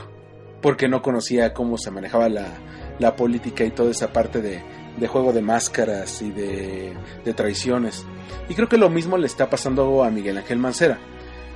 [0.64, 5.42] porque no conocía cómo se manejaba la, política y toda esa parte de, juego de
[5.44, 8.06] máscaras y de, de, traiciones.
[8.50, 10.98] Y creo que lo mismo le está pasando a Miguel Ángel Mancera.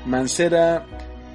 [0.06, 0.86] Mancera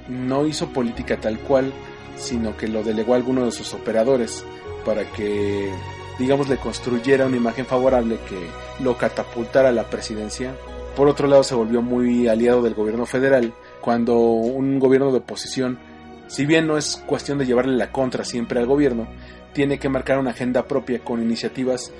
[0.07, 1.73] no hizo política tal cual
[2.15, 4.45] sino que lo delegó a alguno de sus operadores
[4.85, 5.71] para que,
[6.19, 10.53] digamos, le construyera una imagen favorable que lo catapultara a la presidencia.
[10.95, 15.79] Por otro lado, se volvió muy aliado del gobierno federal cuando un gobierno de oposición,
[16.27, 19.07] si bien no es cuestión de llevarle la contra siempre al gobierno,
[19.53, 21.91] tiene que marcar una agenda propia con iniciativas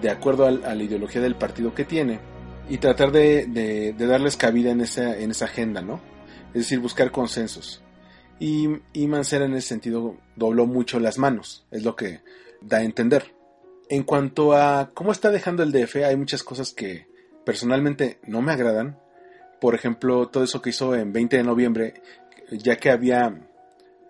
[0.00, 2.20] de acuerdo a la ideología del partido que tiene
[2.68, 6.00] y tratar de, darles cabida en esa, en esa agenda, ¿no?
[6.48, 7.82] Es decir, buscar consensos.
[8.38, 12.20] Y, y Mancera en ese sentido dobló mucho las manos, es lo que
[12.60, 13.34] da a entender.
[13.88, 17.06] En cuanto a cómo está dejando el DF, hay muchas cosas que
[17.44, 18.98] personalmente no me agradan.
[19.60, 21.94] Por ejemplo, todo eso que hizo en 20 de noviembre,
[22.50, 23.38] ya que había,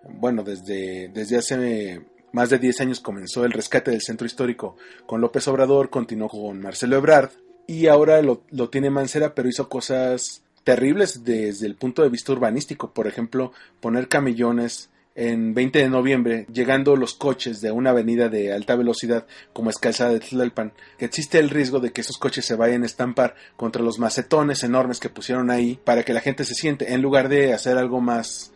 [0.09, 5.21] bueno, desde, desde hace más de 10 años comenzó el rescate del centro histórico con
[5.21, 7.31] López Obrador, continuó con Marcelo Ebrard
[7.67, 12.31] y ahora lo, lo tiene Mancera, pero hizo cosas terribles desde el punto de vista
[12.31, 12.93] urbanístico.
[12.93, 18.51] Por ejemplo, poner camillones en 20 de noviembre, llegando los coches de una avenida de
[18.51, 22.45] alta velocidad como es Calzada de Tlalpan, que existe el riesgo de que esos coches
[22.45, 26.45] se vayan a estampar contra los macetones enormes que pusieron ahí para que la gente
[26.45, 28.53] se siente, en lugar de hacer algo más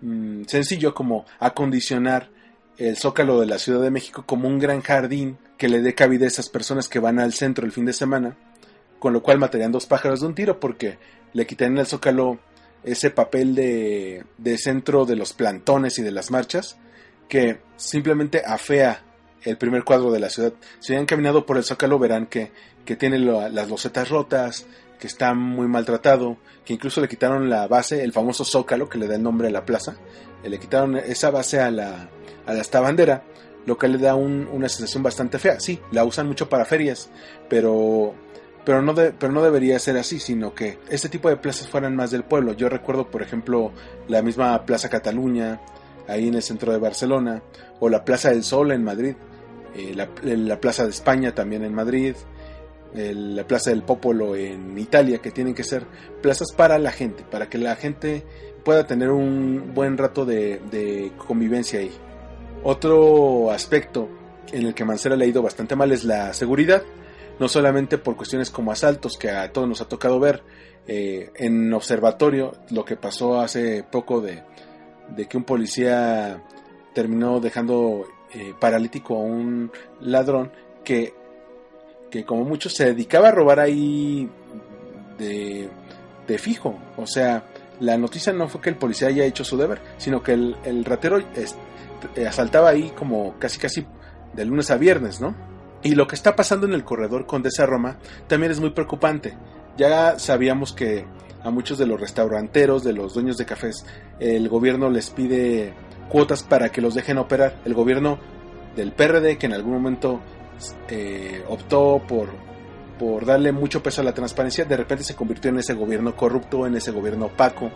[0.00, 2.30] mm, sencillo como acondicionar
[2.78, 6.24] el zócalo de la Ciudad de México como un gran jardín que le dé cabida
[6.24, 8.36] a esas personas que van al centro el fin de semana,
[8.98, 10.98] con lo cual matarían dos pájaros de un tiro porque
[11.32, 12.38] le quitarían al zócalo
[12.82, 16.78] ese papel de, de centro de los plantones y de las marchas
[17.28, 19.02] que simplemente afea
[19.42, 20.52] el primer cuadro de la ciudad.
[20.80, 22.52] Si han caminado por el Zócalo verán que,
[22.84, 24.66] que tiene las losetas rotas,
[25.00, 29.08] que está muy maltratado, que incluso le quitaron la base, el famoso Zócalo que le
[29.08, 29.96] da el nombre a la plaza,
[30.44, 32.08] le quitaron esa base a la,
[32.46, 33.24] a esta bandera,
[33.66, 35.60] lo que le da una sensación bastante fea.
[35.60, 37.10] Sí, la usan mucho para ferias,
[37.48, 38.14] pero
[38.64, 42.10] pero no, pero no debería ser así, sino que este tipo de plazas fueran más
[42.10, 42.52] del pueblo.
[42.52, 43.72] Yo recuerdo, por ejemplo,
[44.06, 45.60] la misma Plaza Cataluña,
[46.06, 47.42] ahí en el centro de Barcelona,
[47.80, 49.14] o la Plaza del Sol en Madrid,
[49.74, 52.14] eh, la, Plaza de España también en Madrid,
[52.94, 55.86] la Plaza del Popolo en Italia, que tienen que ser
[56.22, 58.24] plazas para la gente, para que la gente
[58.64, 61.92] pueda tener un buen rato de, convivencia ahí.
[62.62, 64.08] Otro aspecto
[64.52, 66.82] en el que Mancera ha ido bastante mal es la seguridad
[67.40, 70.42] no solamente por cuestiones como asaltos que a todos nos ha tocado ver
[70.86, 74.44] eh, en observatorio, lo que pasó hace poco de,
[75.26, 76.44] que un policía
[76.94, 80.52] terminó dejando eh, paralítico a un ladrón
[80.84, 81.14] que,
[82.10, 84.28] que como muchos se dedicaba a robar ahí
[85.18, 85.68] de,
[86.26, 87.44] de fijo, o sea,
[87.80, 91.18] la noticia no fue que el policía haya hecho su deber, sino que el, ratero
[92.26, 93.86] asaltaba ahí como casi casi
[94.34, 95.34] de lunes a viernes, ¿no?
[95.82, 97.96] Y lo que está pasando en el corredor Condesa Roma
[98.28, 99.36] también es muy preocupante.
[99.78, 101.06] Ya sabíamos que
[101.42, 103.86] a muchos de los restauranteros, de los dueños de cafés,
[104.18, 105.72] el gobierno les pide
[106.10, 107.56] cuotas para que los dejen operar.
[107.64, 108.18] El gobierno
[108.76, 110.20] del PRD, que en algún momento
[110.88, 112.28] eh, optó por,
[112.98, 116.66] por darle mucho peso a la transparencia, de repente se convirtió en ese gobierno corrupto,
[116.66, 117.70] en ese gobierno opaco,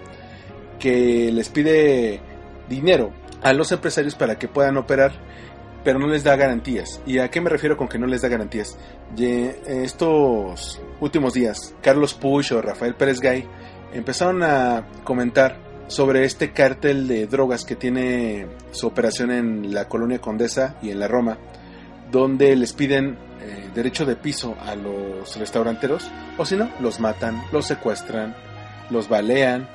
[0.78, 2.20] que les pide
[2.68, 5.12] dinero a los empresarios para que puedan operar
[5.84, 7.00] pero no les da garantías.
[7.06, 8.76] ¿Y a qué me refiero con que no les da garantías?
[9.16, 13.46] estos últimos días, Carlos Puch o Rafael Pérez Gay
[13.92, 20.20] empezaron a comentar sobre este cártel de drogas que tiene su operación en la colonia
[20.20, 21.38] Condesa y en la Roma,
[22.10, 27.42] donde les piden eh, derecho de piso a los restauranteros, o si no, los matan,
[27.52, 28.34] los secuestran,
[28.90, 29.68] los balean,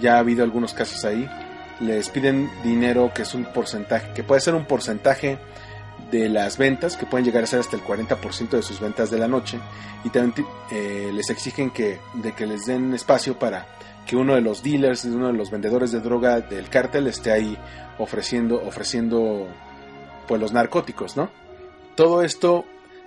[0.00, 1.28] ya ha habido algunos casos ahí,
[1.80, 5.38] les piden dinero que es un porcentaje, que puede ser un porcentaje
[6.10, 9.18] de las ventas, que pueden llegar a ser hasta el 40% de sus ventas de
[9.18, 9.58] la noche,
[10.04, 13.66] y también eh, les exigen que, de que les den espacio para
[14.06, 17.56] que uno de los dealers, uno de los vendedores de droga del cártel esté ahí
[17.98, 19.46] ofreciendo, ofreciendo
[20.26, 21.30] pues los narcóticos, ¿no?
[21.94, 22.64] Todo esto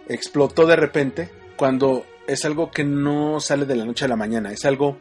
[0.07, 4.51] explotó de repente cuando es algo que no sale de la noche a la mañana,
[4.51, 4.97] es algo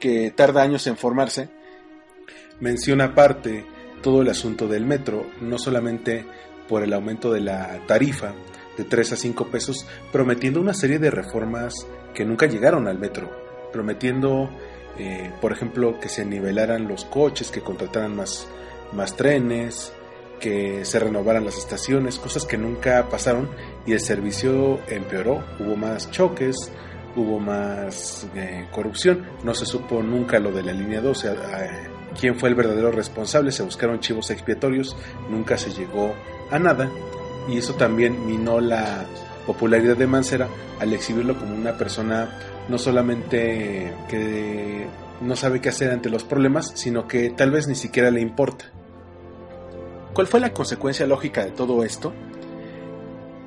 [0.00, 1.48] que tarda años en formarse.
[2.60, 3.64] Menciona aparte
[4.02, 6.24] todo el asunto del metro, no solamente
[6.68, 8.34] por el aumento de la tarifa
[8.76, 13.30] de 3 a 5 pesos, prometiendo una serie de reformas que nunca llegaron al metro,
[13.72, 14.50] prometiendo,
[14.98, 18.46] eh, por ejemplo, que se nivelaran los coches, que contrataran más,
[18.92, 19.92] más trenes,
[20.44, 23.48] que se renovaran las estaciones, cosas que nunca pasaron
[23.86, 26.70] y el servicio empeoró, hubo más choques,
[27.16, 31.30] hubo más eh, corrupción, no se supo nunca lo de la línea 12
[32.20, 34.94] quién fue el verdadero responsable, se buscaron chivos expiatorios,
[35.30, 36.14] nunca se llegó
[36.50, 36.90] a nada.
[37.48, 39.06] Y eso también minó la
[39.46, 40.46] popularidad de Mancera
[40.78, 42.28] al exhibirlo como una persona
[42.68, 44.86] no solamente que
[45.22, 48.66] no sabe qué hacer ante los problemas, sino que tal vez ni siquiera le importa.
[50.14, 52.12] ¿Cuál fue la consecuencia lógica de todo esto?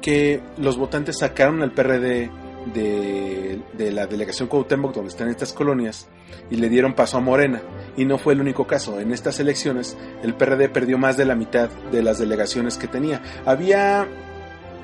[0.01, 2.30] Que los votantes sacaron al PRD
[2.74, 6.09] de, la delegación Cuauhtémoc, donde están estas colonias,
[6.51, 7.61] y le dieron paso a Morena.
[7.95, 8.99] Y no fue el único caso.
[8.99, 13.22] En estas elecciones, el PRD perdió más de la mitad de las delegaciones que tenía.
[13.45, 14.05] Había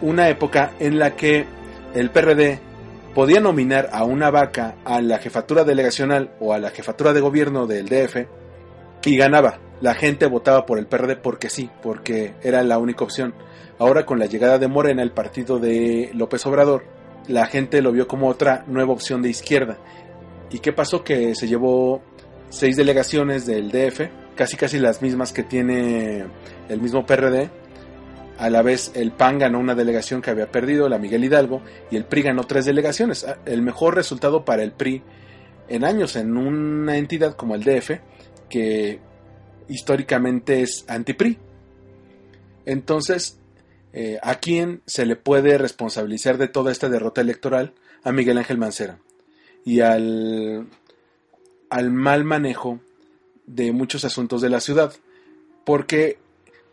[0.01, 1.45] una época en la que
[1.93, 2.59] el PRD
[3.13, 7.67] podía nominar a una vaca a la jefatura delegacional o a la jefatura de gobierno
[7.67, 8.25] del DF
[9.03, 9.59] y ganaba.
[9.83, 13.33] La gente votaba por el PRD porque sí, porque era la única opción.
[13.79, 16.85] Ahora con la llegada de Morena, el partido de López Obrador,
[17.27, 19.77] la gente lo vio como otra nueva opción de izquierda.
[20.51, 21.03] ¿Y qué pasó?
[21.03, 22.01] Que se llevó
[22.47, 26.27] seis delegaciones del DF, casi casi las mismas que tiene
[26.69, 27.49] el mismo PRD.
[28.37, 31.61] A la vez el PAN ganó una delegación que había perdido, la Miguel Hidalgo,
[31.91, 33.25] y el PRI ganó tres delegaciones.
[33.45, 35.03] El mejor resultado para el PRI
[35.67, 37.99] en años en una entidad como el DF,
[38.47, 39.01] que
[39.69, 41.37] históricamente es anti-PRI.
[42.65, 43.39] Entonces,
[43.93, 47.73] eh, ¿a quién se le puede responsabilizar de toda esta derrota electoral?
[48.03, 48.99] A Miguel Ángel Mancera
[49.65, 50.67] y al,
[51.69, 52.79] al mal manejo
[53.45, 54.93] de muchos asuntos de la ciudad,
[55.65, 56.17] porque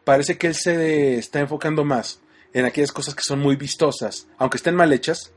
[0.05, 2.21] parece que él se está enfocando más
[2.53, 5.33] en aquellas cosas que son muy vistosas, aunque estén mal hechas,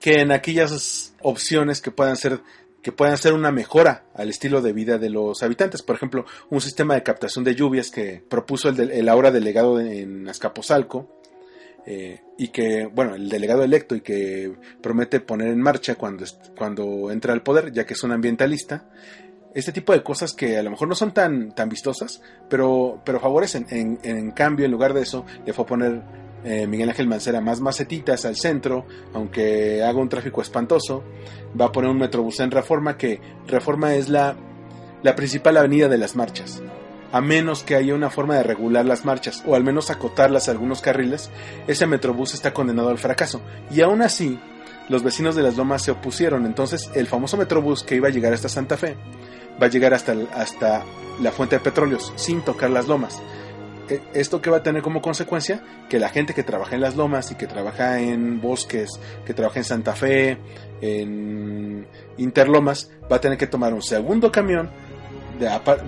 [0.00, 2.40] que en aquellas opciones que puedan ser
[2.84, 5.80] que puedan ser una mejora al estilo de vida de los habitantes.
[5.80, 11.08] Por ejemplo, un sistema de captación de lluvias que propuso el, ahora delegado en Azcapotzalco,
[11.86, 16.26] eh, y que, bueno, el delegado electo y que promete poner en marcha cuando,
[16.56, 18.90] cuando entra al poder, ya que es un ambientalista.
[19.54, 22.20] Este tipo de cosas que a lo mejor no son tan, tan vistosas,
[22.50, 23.66] pero, pero favorecen.
[23.70, 26.02] En, en cambio, en lugar de eso, le fue a poner
[26.44, 31.02] eh, Miguel Ángel Mancera más macetitas al centro, aunque haga un tráfico espantoso.
[31.58, 34.36] Va a poner un metrobús en Reforma, que Reforma es la,
[35.02, 36.62] la principal avenida de las marchas.
[37.12, 40.50] A menos que haya una forma de regular las marchas, o al menos acotarlas a
[40.50, 41.30] algunos carriles,
[41.66, 43.40] ese metrobús está condenado al fracaso.
[43.70, 44.38] Y aún así,
[44.88, 46.44] los vecinos de las lomas se opusieron.
[46.44, 48.96] Entonces, el famoso metrobús que iba a llegar hasta Santa Fe
[49.62, 50.82] va a llegar hasta, hasta
[51.22, 53.22] la fuente de petróleos, sin tocar las lomas.
[53.88, 56.96] E, esto que va a tener como consecuencia que la gente que trabaja en las
[56.96, 58.90] lomas y que trabaja en bosques,
[59.26, 60.38] que trabaja en Santa Fe,
[60.80, 64.70] en Interlomas, va a tener que tomar un segundo camión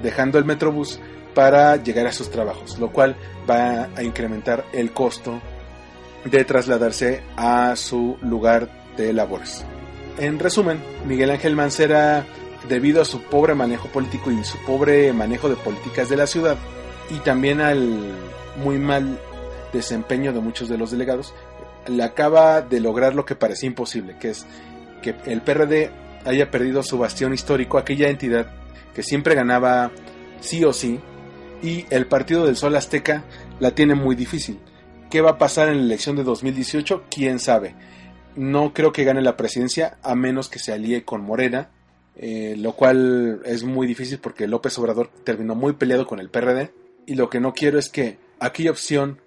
[0.03, 1.01] dejando el metrobús
[1.35, 3.17] para llegar a sus trabajos, lo cual
[3.49, 5.41] va a incrementar el costo
[6.25, 9.65] de trasladarse a su lugar de labores.
[10.19, 12.25] En resumen, Miguel Ángel Mancera,
[12.69, 16.57] debido a su pobre manejo político y su pobre manejo de políticas de la ciudad,
[17.11, 18.15] y también al
[18.57, 19.19] muy mal
[19.73, 21.35] desempeño de muchos de los delegados,
[21.87, 24.47] le acaba de lograr lo que parecía imposible, que es
[25.03, 25.91] que el PRD
[26.25, 28.51] haya perdido su bastión histórico, aquella entidad
[28.95, 29.91] que siempre ganaba
[30.41, 30.99] sí o sí,
[31.63, 33.25] y el Partido del Sol Azteca
[33.61, 34.59] la tiene muy difícil.
[35.11, 37.05] ¿Qué va a pasar en la elección de 2018?
[37.11, 37.75] ¿Quién sabe?
[38.35, 41.71] No creo que gane la presidencia a menos que se alíe con Morena,
[42.17, 46.71] eh, lo cual es muy difícil porque López Obrador terminó muy peleado con el PRD
[47.07, 49.21] y lo que no quiero es que aquella opción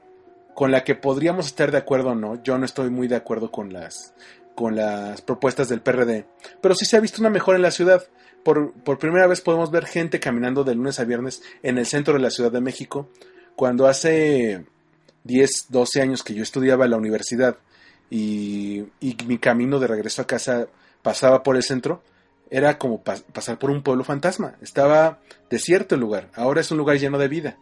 [0.53, 3.51] con la que podríamos estar de acuerdo o no, yo no estoy muy de acuerdo
[3.51, 4.13] con las
[4.55, 6.25] con las propuestas del PRD,
[6.59, 8.03] pero sí se ha visto una mejora en la ciudad.
[8.43, 12.13] Por, por primera vez podemos ver gente caminando de lunes a viernes en el centro
[12.15, 13.07] de la Ciudad de México,
[13.55, 14.65] cuando hace
[15.23, 17.55] 10, 12 años que yo estudiaba en la universidad
[18.09, 20.67] y, y mi camino de regreso a casa
[21.01, 22.01] pasaba por el centro,
[22.49, 24.55] era como pasar por un pueblo fantasma.
[24.61, 25.19] Estaba
[25.49, 27.57] desierto el lugar, ahora es un lugar lleno de vida.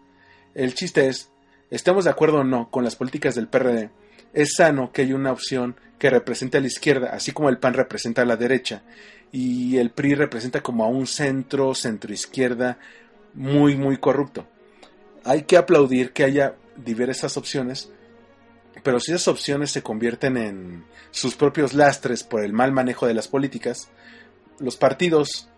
[0.58, 1.30] El chiste es,
[1.70, 3.91] estemos de acuerdo o no con las políticas del PRD,
[4.34, 7.76] es sano que haya una opción que represente a la izquierda, así como el PAN
[7.76, 8.82] representa a la derecha,
[9.32, 12.80] y el PRI representa como a un centro, centro izquierda,
[13.36, 14.47] muy, muy corrupto.
[15.24, 17.91] Hay que aplaudir que haya diversas opciones,
[18.82, 23.14] pero si esas opciones se convierten en sus propios lastres por el mal manejo de
[23.14, 23.89] las políticas,
[24.58, 25.49] los partidos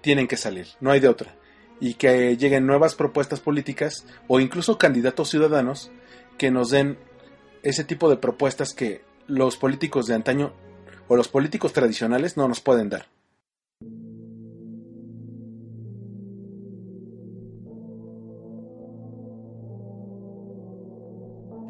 [0.00, 1.34] tienen que salir, no hay de otra
[1.80, 5.90] y que lleguen nuevas propuestas políticas o incluso candidatos ciudadanos
[6.38, 6.98] que nos den
[7.62, 10.52] ese tipo de propuestas que los políticos de antaño
[11.08, 13.06] o los políticos tradicionales no nos pueden dar.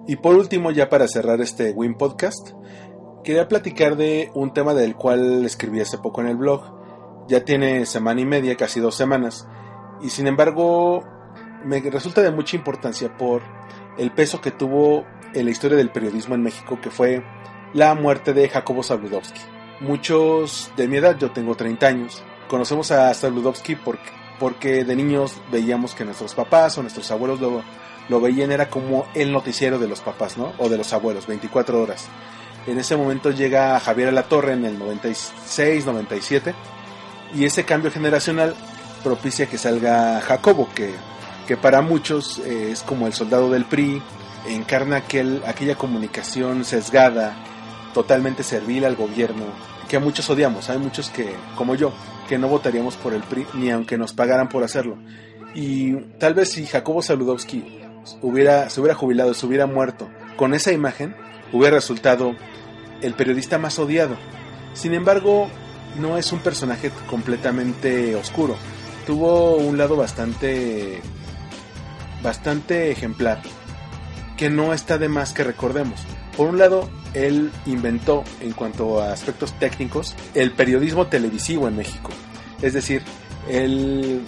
[0.07, 2.51] Y por último, ya para cerrar este Win Podcast,
[3.23, 7.27] quería platicar de un tema del cual escribí hace poco en el blog.
[7.27, 9.49] Ya tiene semana y media, casi dos semanas,
[10.05, 11.03] y sin embargo
[11.65, 13.43] me resulta de mucha importancia por
[13.97, 17.25] el peso que tuvo en la historia del periodismo en México, que fue
[17.73, 19.41] la muerte de Jacobo Zabludovsky.
[19.81, 25.41] Muchos de mi edad, yo tengo 30 años, conocemos a Zabludovsky porque, porque de niños
[25.51, 27.63] veíamos que nuestros papás o nuestros abuelos lo,
[28.11, 30.53] lo veían era como el noticiero de los papás, ¿no?
[30.59, 32.09] O de los abuelos, 24 horas.
[32.67, 36.55] En ese momento llega Javier a la Torre en el 96, 97
[37.35, 38.55] y ese cambio generacional
[39.05, 40.93] propicia que salga Jacobo, que,
[41.47, 44.03] que para muchos eh, es como el soldado del PRI,
[44.49, 47.37] encarna aquel, aquella comunicación sesgada,
[47.93, 49.45] totalmente servil al gobierno,
[49.89, 50.71] que a muchos odiamos.
[50.71, 51.93] Hay muchos que, como yo,
[52.29, 54.97] que no votaríamos por el PRI ni aunque nos pagaran por hacerlo.
[55.55, 57.63] Y tal vez si Jacobo Saludowski
[58.23, 61.15] hubiera, se hubiera jubilado, se hubiera muerto con esa imagen,
[61.53, 62.33] hubiera resultado
[63.03, 64.17] el periodista más odiado.
[64.73, 65.49] Sin embargo,
[66.01, 68.57] no es un personaje completamente oscuro.
[69.07, 71.01] Tuvo un lado bastante
[72.23, 73.43] bastante ejemplar
[74.37, 76.01] que no está de más que recordemos.
[76.37, 82.11] Por un lado, él inventó en cuanto a aspectos técnicos el periodismo televisivo en México.
[82.61, 83.03] Es decir,
[83.49, 84.23] él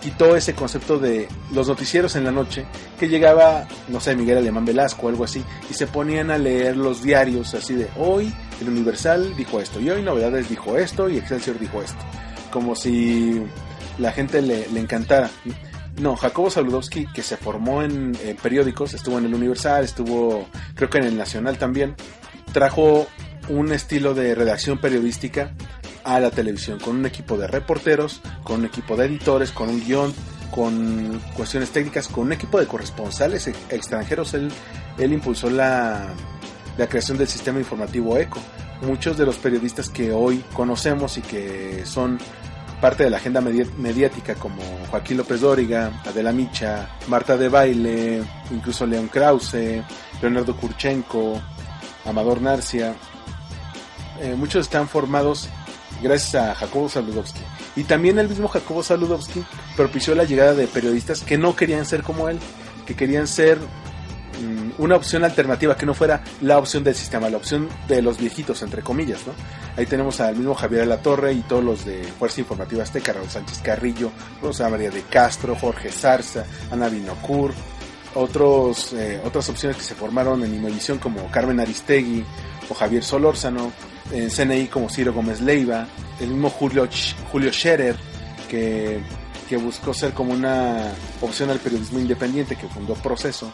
[0.00, 2.64] quitó ese concepto de los noticieros en la noche,
[2.98, 6.76] que llegaba, no sé, Miguel Alemán Velasco o algo así, y se ponían a leer
[6.76, 11.18] los diarios así de hoy el Universal dijo esto, y hoy Novedades dijo esto, y
[11.18, 11.98] Excelsior dijo esto,
[12.50, 13.42] como si
[14.00, 15.30] la gente le, encantara.
[16.00, 20.88] No, Jacobo Saludowski, que se formó en, en periódicos, estuvo en el Universal, estuvo creo
[20.88, 21.94] que en el Nacional también,
[22.52, 23.06] trajo
[23.48, 25.52] un estilo de redacción periodística
[26.04, 29.84] a la televisión, con un equipo de reporteros, con un equipo de editores, con un
[29.84, 30.14] guion,
[30.50, 34.34] con cuestiones técnicas, con un equipo de corresponsales extranjeros.
[34.34, 34.50] Él,
[34.98, 36.08] él impulsó la,
[36.76, 38.40] la creación del sistema informativo ECO.
[38.82, 42.18] Muchos de los periodistas que hoy conocemos y que son
[42.80, 48.86] parte de la agenda mediática como Joaquín López Dóriga, Adela Micha, Marta de Baile, incluso
[48.86, 49.82] León Krause,
[50.20, 51.40] Leonardo Kurchenko,
[52.04, 52.94] Amador Narcia,
[54.20, 55.48] eh, muchos están formados
[56.02, 57.40] gracias a Jacobo Saludowski.
[57.76, 59.44] Y también el mismo Jacobo Saludowski
[59.76, 62.38] propició la llegada de periodistas que no querían ser como él,
[62.86, 63.58] que querían ser
[64.78, 68.62] una opción alternativa, que no fuera la opción del sistema, la opción de los viejitos,
[68.62, 69.32] entre comillas, ¿no?
[69.76, 73.12] Ahí tenemos al mismo Javier de la Torre y todos los de Fuerza Informativa Azteca,
[73.12, 74.10] Raúl Sánchez Carrillo,
[74.42, 77.52] Rosa María de Castro, Jorge Zarza, Ana Binocur,
[78.14, 82.24] otros, eh, otras opciones que se formaron en Imevisión como Carmen Aristegui
[82.68, 83.72] o Javier Solórzano,
[84.12, 85.86] en CNI como Ciro Gómez Leiva,
[86.20, 86.88] el mismo Julio,
[87.30, 87.96] Julio Scherer,
[88.48, 89.00] que,
[89.48, 93.52] que buscó ser como una opción al periodismo independiente, que fundó Proceso,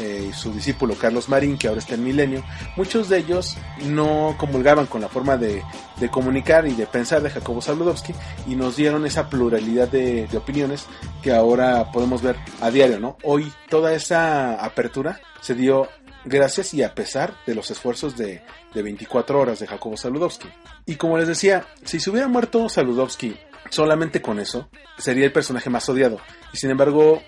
[0.00, 2.42] eh, y su discípulo Carlos Marín, que ahora está en Milenio,
[2.76, 5.62] muchos de ellos no comulgaban con la forma de,
[6.10, 8.14] comunicar y de pensar de Jacobo Saludowski
[8.46, 10.86] y nos dieron esa pluralidad de, de, opiniones
[11.22, 13.18] que ahora podemos ver a diario, ¿no?
[13.22, 15.88] Hoy toda esa apertura se dio
[16.24, 18.42] gracias y a pesar de los esfuerzos de,
[18.74, 20.48] de 24 horas de Jacobo Saludowski.
[20.86, 23.36] Y como les decía, si se hubiera muerto Saludowski
[23.70, 26.18] solamente con eso, sería el personaje más odiado.
[26.52, 27.22] Y sin embargo,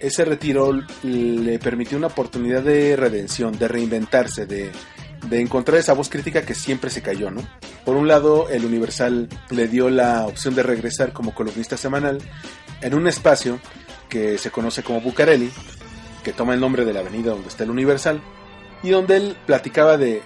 [0.00, 0.72] ese retiro
[1.02, 4.70] le permitió una oportunidad de redención, de reinventarse, de,
[5.28, 7.42] de encontrar esa voz crítica que siempre se cayó, ¿no?
[7.84, 12.18] Por un lado, el Universal le dio la opción de regresar como columnista semanal
[12.80, 13.60] en un espacio
[14.08, 15.50] que se conoce como Bucareli,
[16.22, 18.20] que toma el nombre de la avenida donde está el Universal,
[18.82, 20.22] y donde él platicaba de,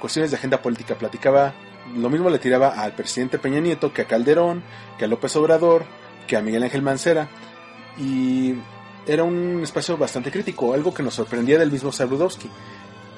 [0.00, 1.54] cuestiones de agenda política, platicaba,
[1.96, 4.62] lo mismo le tiraba al presidente Peña Nieto que a Calderón,
[4.98, 5.84] que a López Obrador,
[6.26, 7.28] que a Miguel Ángel Mancera,
[7.98, 8.54] y
[9.06, 12.48] era un espacio bastante crítico, algo que nos sorprendía del mismo Saludowski.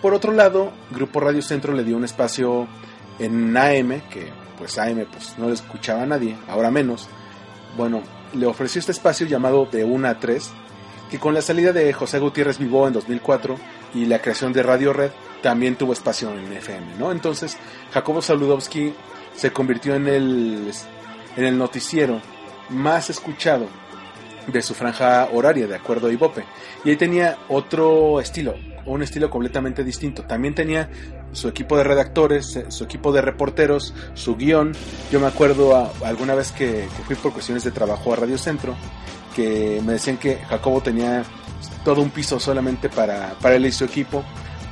[0.03, 2.67] Por otro lado, Grupo Radio Centro le dio un espacio
[3.19, 7.09] en AM, que pues AM pues no le escuchaba a nadie, ahora menos.
[7.77, 8.03] Bueno,
[8.35, 10.51] le ofreció este espacio llamado de 1 a 3,
[11.11, 13.57] que con la salida de José Gutiérrez Vivó en 2004
[13.95, 15.11] y la creación de Radio Red
[15.43, 17.13] también tuvo espacio en FM, ¿no?
[17.13, 17.57] Entonces,
[17.93, 18.93] Jacobo Saludowski
[19.35, 20.73] se convirtió en el,
[21.37, 22.21] en el noticiero
[22.71, 23.69] más escuchado
[24.53, 26.45] de su franja horaria, de acuerdo a Ibope.
[26.85, 30.23] Y ahí tenía otro estilo, un estilo completamente distinto.
[30.25, 30.89] También tenía
[31.33, 34.73] su equipo de redactores, su equipo de reporteros, su guion.
[35.11, 38.75] Yo me acuerdo alguna vez que, que, fui por cuestiones de trabajo a Radio Centro
[39.35, 41.23] que me decían que Jacobo tenía
[41.85, 44.25] todo un piso solamente para, para él y su equipo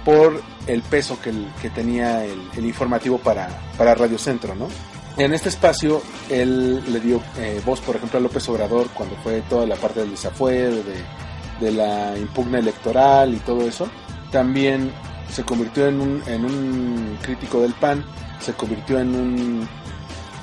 [0.07, 4.69] por el peso que, que tenía el, el, informativo para, para Radio Centro, ¿no?
[5.17, 9.43] En este espacio él le dio eh, voz, por ejemplo, a López Obrador cuando fue
[9.43, 13.89] toda la parte del desafuero, de, la impugna electoral y todo eso.
[14.31, 14.93] También
[15.31, 18.05] se convirtió en un, en un crítico del PAN,
[18.41, 19.69] se convirtió en un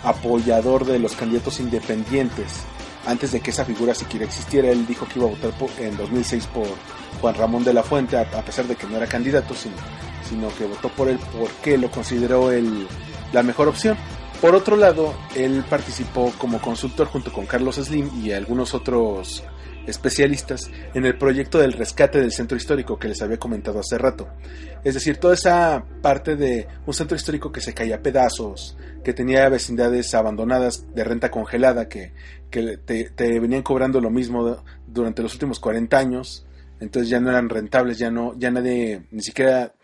[0.03, 2.63] apoyador de los candidatos independientes
[3.05, 6.47] antes de que esa figura siquiera existiera, él dijo que iba a votar en 2006
[6.47, 6.67] por
[7.19, 9.75] Juan Ramón de la Fuente, a, pesar de que no era candidato, sino,
[10.27, 12.87] sino que votó por él porque lo consideró el,
[13.33, 13.97] la mejor opción.
[14.41, 19.43] Por otro lado, él participó como consultor junto con Carlos Slim y algunos otros
[19.85, 24.27] especialistas en el proyecto del rescate del centro histórico que les había comentado hace rato.
[24.83, 29.13] Es decir, toda esa parte de un centro histórico que se caía a pedazos, que
[29.13, 32.13] tenía vecindades abandonadas de renta congelada, que,
[32.49, 36.47] te, venían cobrando lo mismo durante los últimos 40 años,
[36.79, 39.75] entonces ya no eran rentables, ya no, ya nadie, ni siquiera,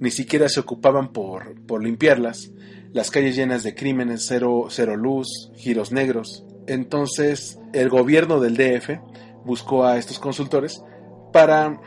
[0.00, 2.50] ni siquiera se ocupaban por, por limpiarlas,
[2.96, 6.46] las calles llenas de crímenes, cero, cero luz, giros negros.
[6.66, 8.98] Entonces el gobierno del DF
[9.44, 10.82] buscó a estos consultores
[11.30, 11.78] para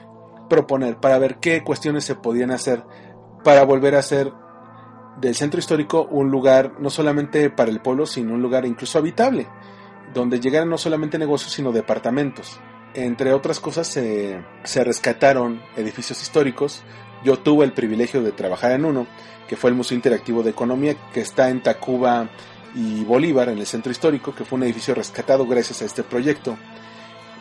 [0.52, 2.84] proponer, para ver qué cuestiones se podían hacer
[3.44, 4.32] para volver a hacer
[5.20, 9.48] del centro histórico un lugar no solamente para el pueblo, sino un lugar incluso habitable,
[10.14, 12.60] donde llegaran no solamente negocios, sino departamentos.
[12.94, 16.84] Entre otras cosas, se, se rescataron edificios históricos.
[17.24, 19.08] Yo tuve el privilegio de trabajar en uno,
[19.48, 22.30] que fue el Museo Interactivo de Economía, que está en Tacuba
[22.76, 26.58] y Bolívar, en el centro histórico, que fue un edificio rescatado gracias a este proyecto.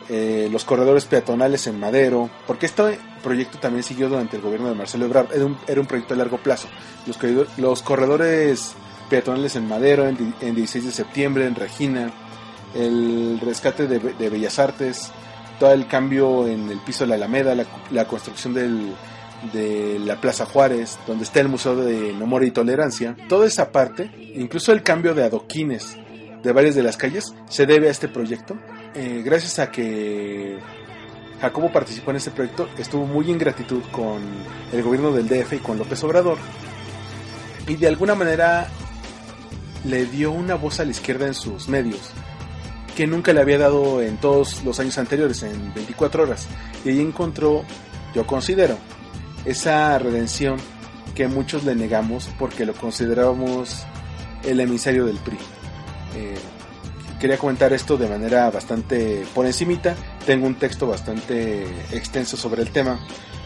[0.09, 4.73] Eh, los corredores peatonales en Madero, porque este proyecto también siguió durante el gobierno de
[4.73, 6.67] Marcelo Ebrard, era un, era un proyecto a largo plazo.
[7.05, 7.19] Los,
[7.57, 8.75] los corredores
[9.09, 12.11] peatonales en Madero, en, 16 de septiembre, en Regina,
[12.73, 15.11] el rescate de, Bellas Artes,
[15.59, 17.55] todo el cambio en el piso de la Alameda,
[17.91, 18.95] la, construcción del,
[19.53, 24.11] de la Plaza Juárez, donde está el Museo de Memoria y Tolerancia, toda esa parte,
[24.35, 25.97] incluso el cambio de adoquines
[26.43, 28.57] de varias de las calles, se debe a este proyecto
[28.95, 30.57] eh, gracias a que
[31.39, 34.19] Jacobo participó en este proyecto, estuvo muy en gratitud con
[34.71, 36.37] el gobierno del DF y con López Obrador.
[37.67, 38.67] Y de alguna manera
[39.85, 42.11] le dio una voz a la izquierda en sus medios,
[42.95, 46.47] que nunca le había dado en todos los años anteriores, en 24 horas.
[46.83, 47.63] Y ahí encontró,
[48.15, 48.77] yo considero,
[49.45, 50.57] esa redención
[51.15, 53.83] que muchos le negamos porque lo considerábamos
[54.43, 55.37] el emisario del PRI.
[56.15, 56.35] Eh,
[57.19, 59.95] quería comentar esto de manera bastante por encimita.
[60.25, 62.99] Tengo un texto bastante extenso sobre el tema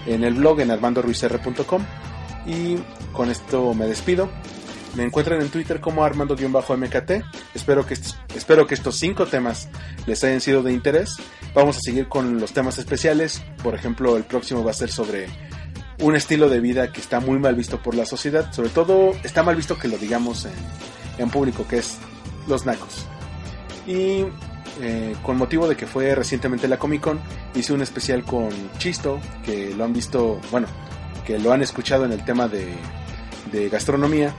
[0.06, 1.84] en el blog en armandoruizr.com
[2.46, 2.78] y
[3.12, 4.30] con esto me despido.
[4.96, 7.24] Me encuentran en Twitter como armando-mkt.
[7.56, 7.96] Espero que,
[8.36, 9.68] espero que estos cinco temas
[10.06, 11.16] les hayan sido de interés.
[11.56, 13.44] Vamos a seguir con los temas especiales.
[13.64, 15.28] Por ejemplo, el próximo va a ser sobre
[16.00, 18.52] un estilo de vida que está muy mal visto por la sociedad.
[18.52, 20.48] Sobre todo está mal visto que lo digamos
[21.18, 21.98] en, público, que es
[22.48, 23.06] los nacos.
[23.86, 24.26] Y
[24.82, 27.20] eh, con motivo de que fue recientemente la Comic Con,
[27.56, 30.68] hice un especial con Chisto, que lo han visto, bueno,
[31.26, 32.74] que lo han escuchado en el tema de,
[33.52, 34.34] de gastronomía,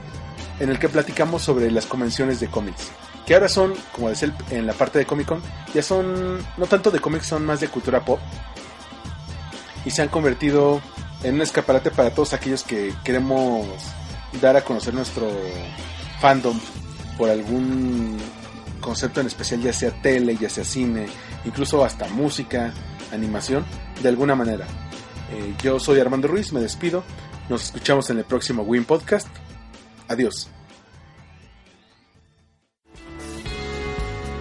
[0.59, 2.91] en el que platicamos sobre las convenciones de cómics.
[3.25, 5.41] Que ahora son, como decía en la parte de Comic Con,
[5.73, 8.19] ya son, no tanto de cómics, son más de cultura pop.
[9.83, 10.81] Y se han convertido
[11.23, 13.67] en un escaparate para todos aquellos que queremos
[14.41, 15.29] dar a conocer nuestro
[16.19, 16.59] fandom
[17.17, 18.17] por algún
[18.81, 21.07] concepto en especial, ya sea tele, ya sea cine,
[21.45, 22.73] incluso hasta música,
[23.11, 23.65] animación,
[24.01, 24.67] de alguna manera.
[25.31, 27.03] Eh, yo soy Armando Ruiz, me despido.
[27.49, 29.27] Nos escuchamos en el próximo Win Podcast.
[30.07, 30.49] Adiós.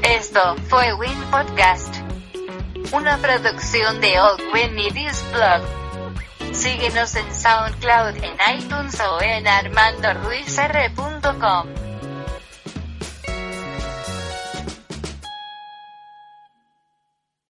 [0.02, 1.94] Esto fue Win Podcast,
[2.92, 4.74] una producción de Old Win
[5.32, 5.83] Blog.
[6.54, 11.83] Síguenos en SoundCloud, en iTunes o en armandoruizr.com.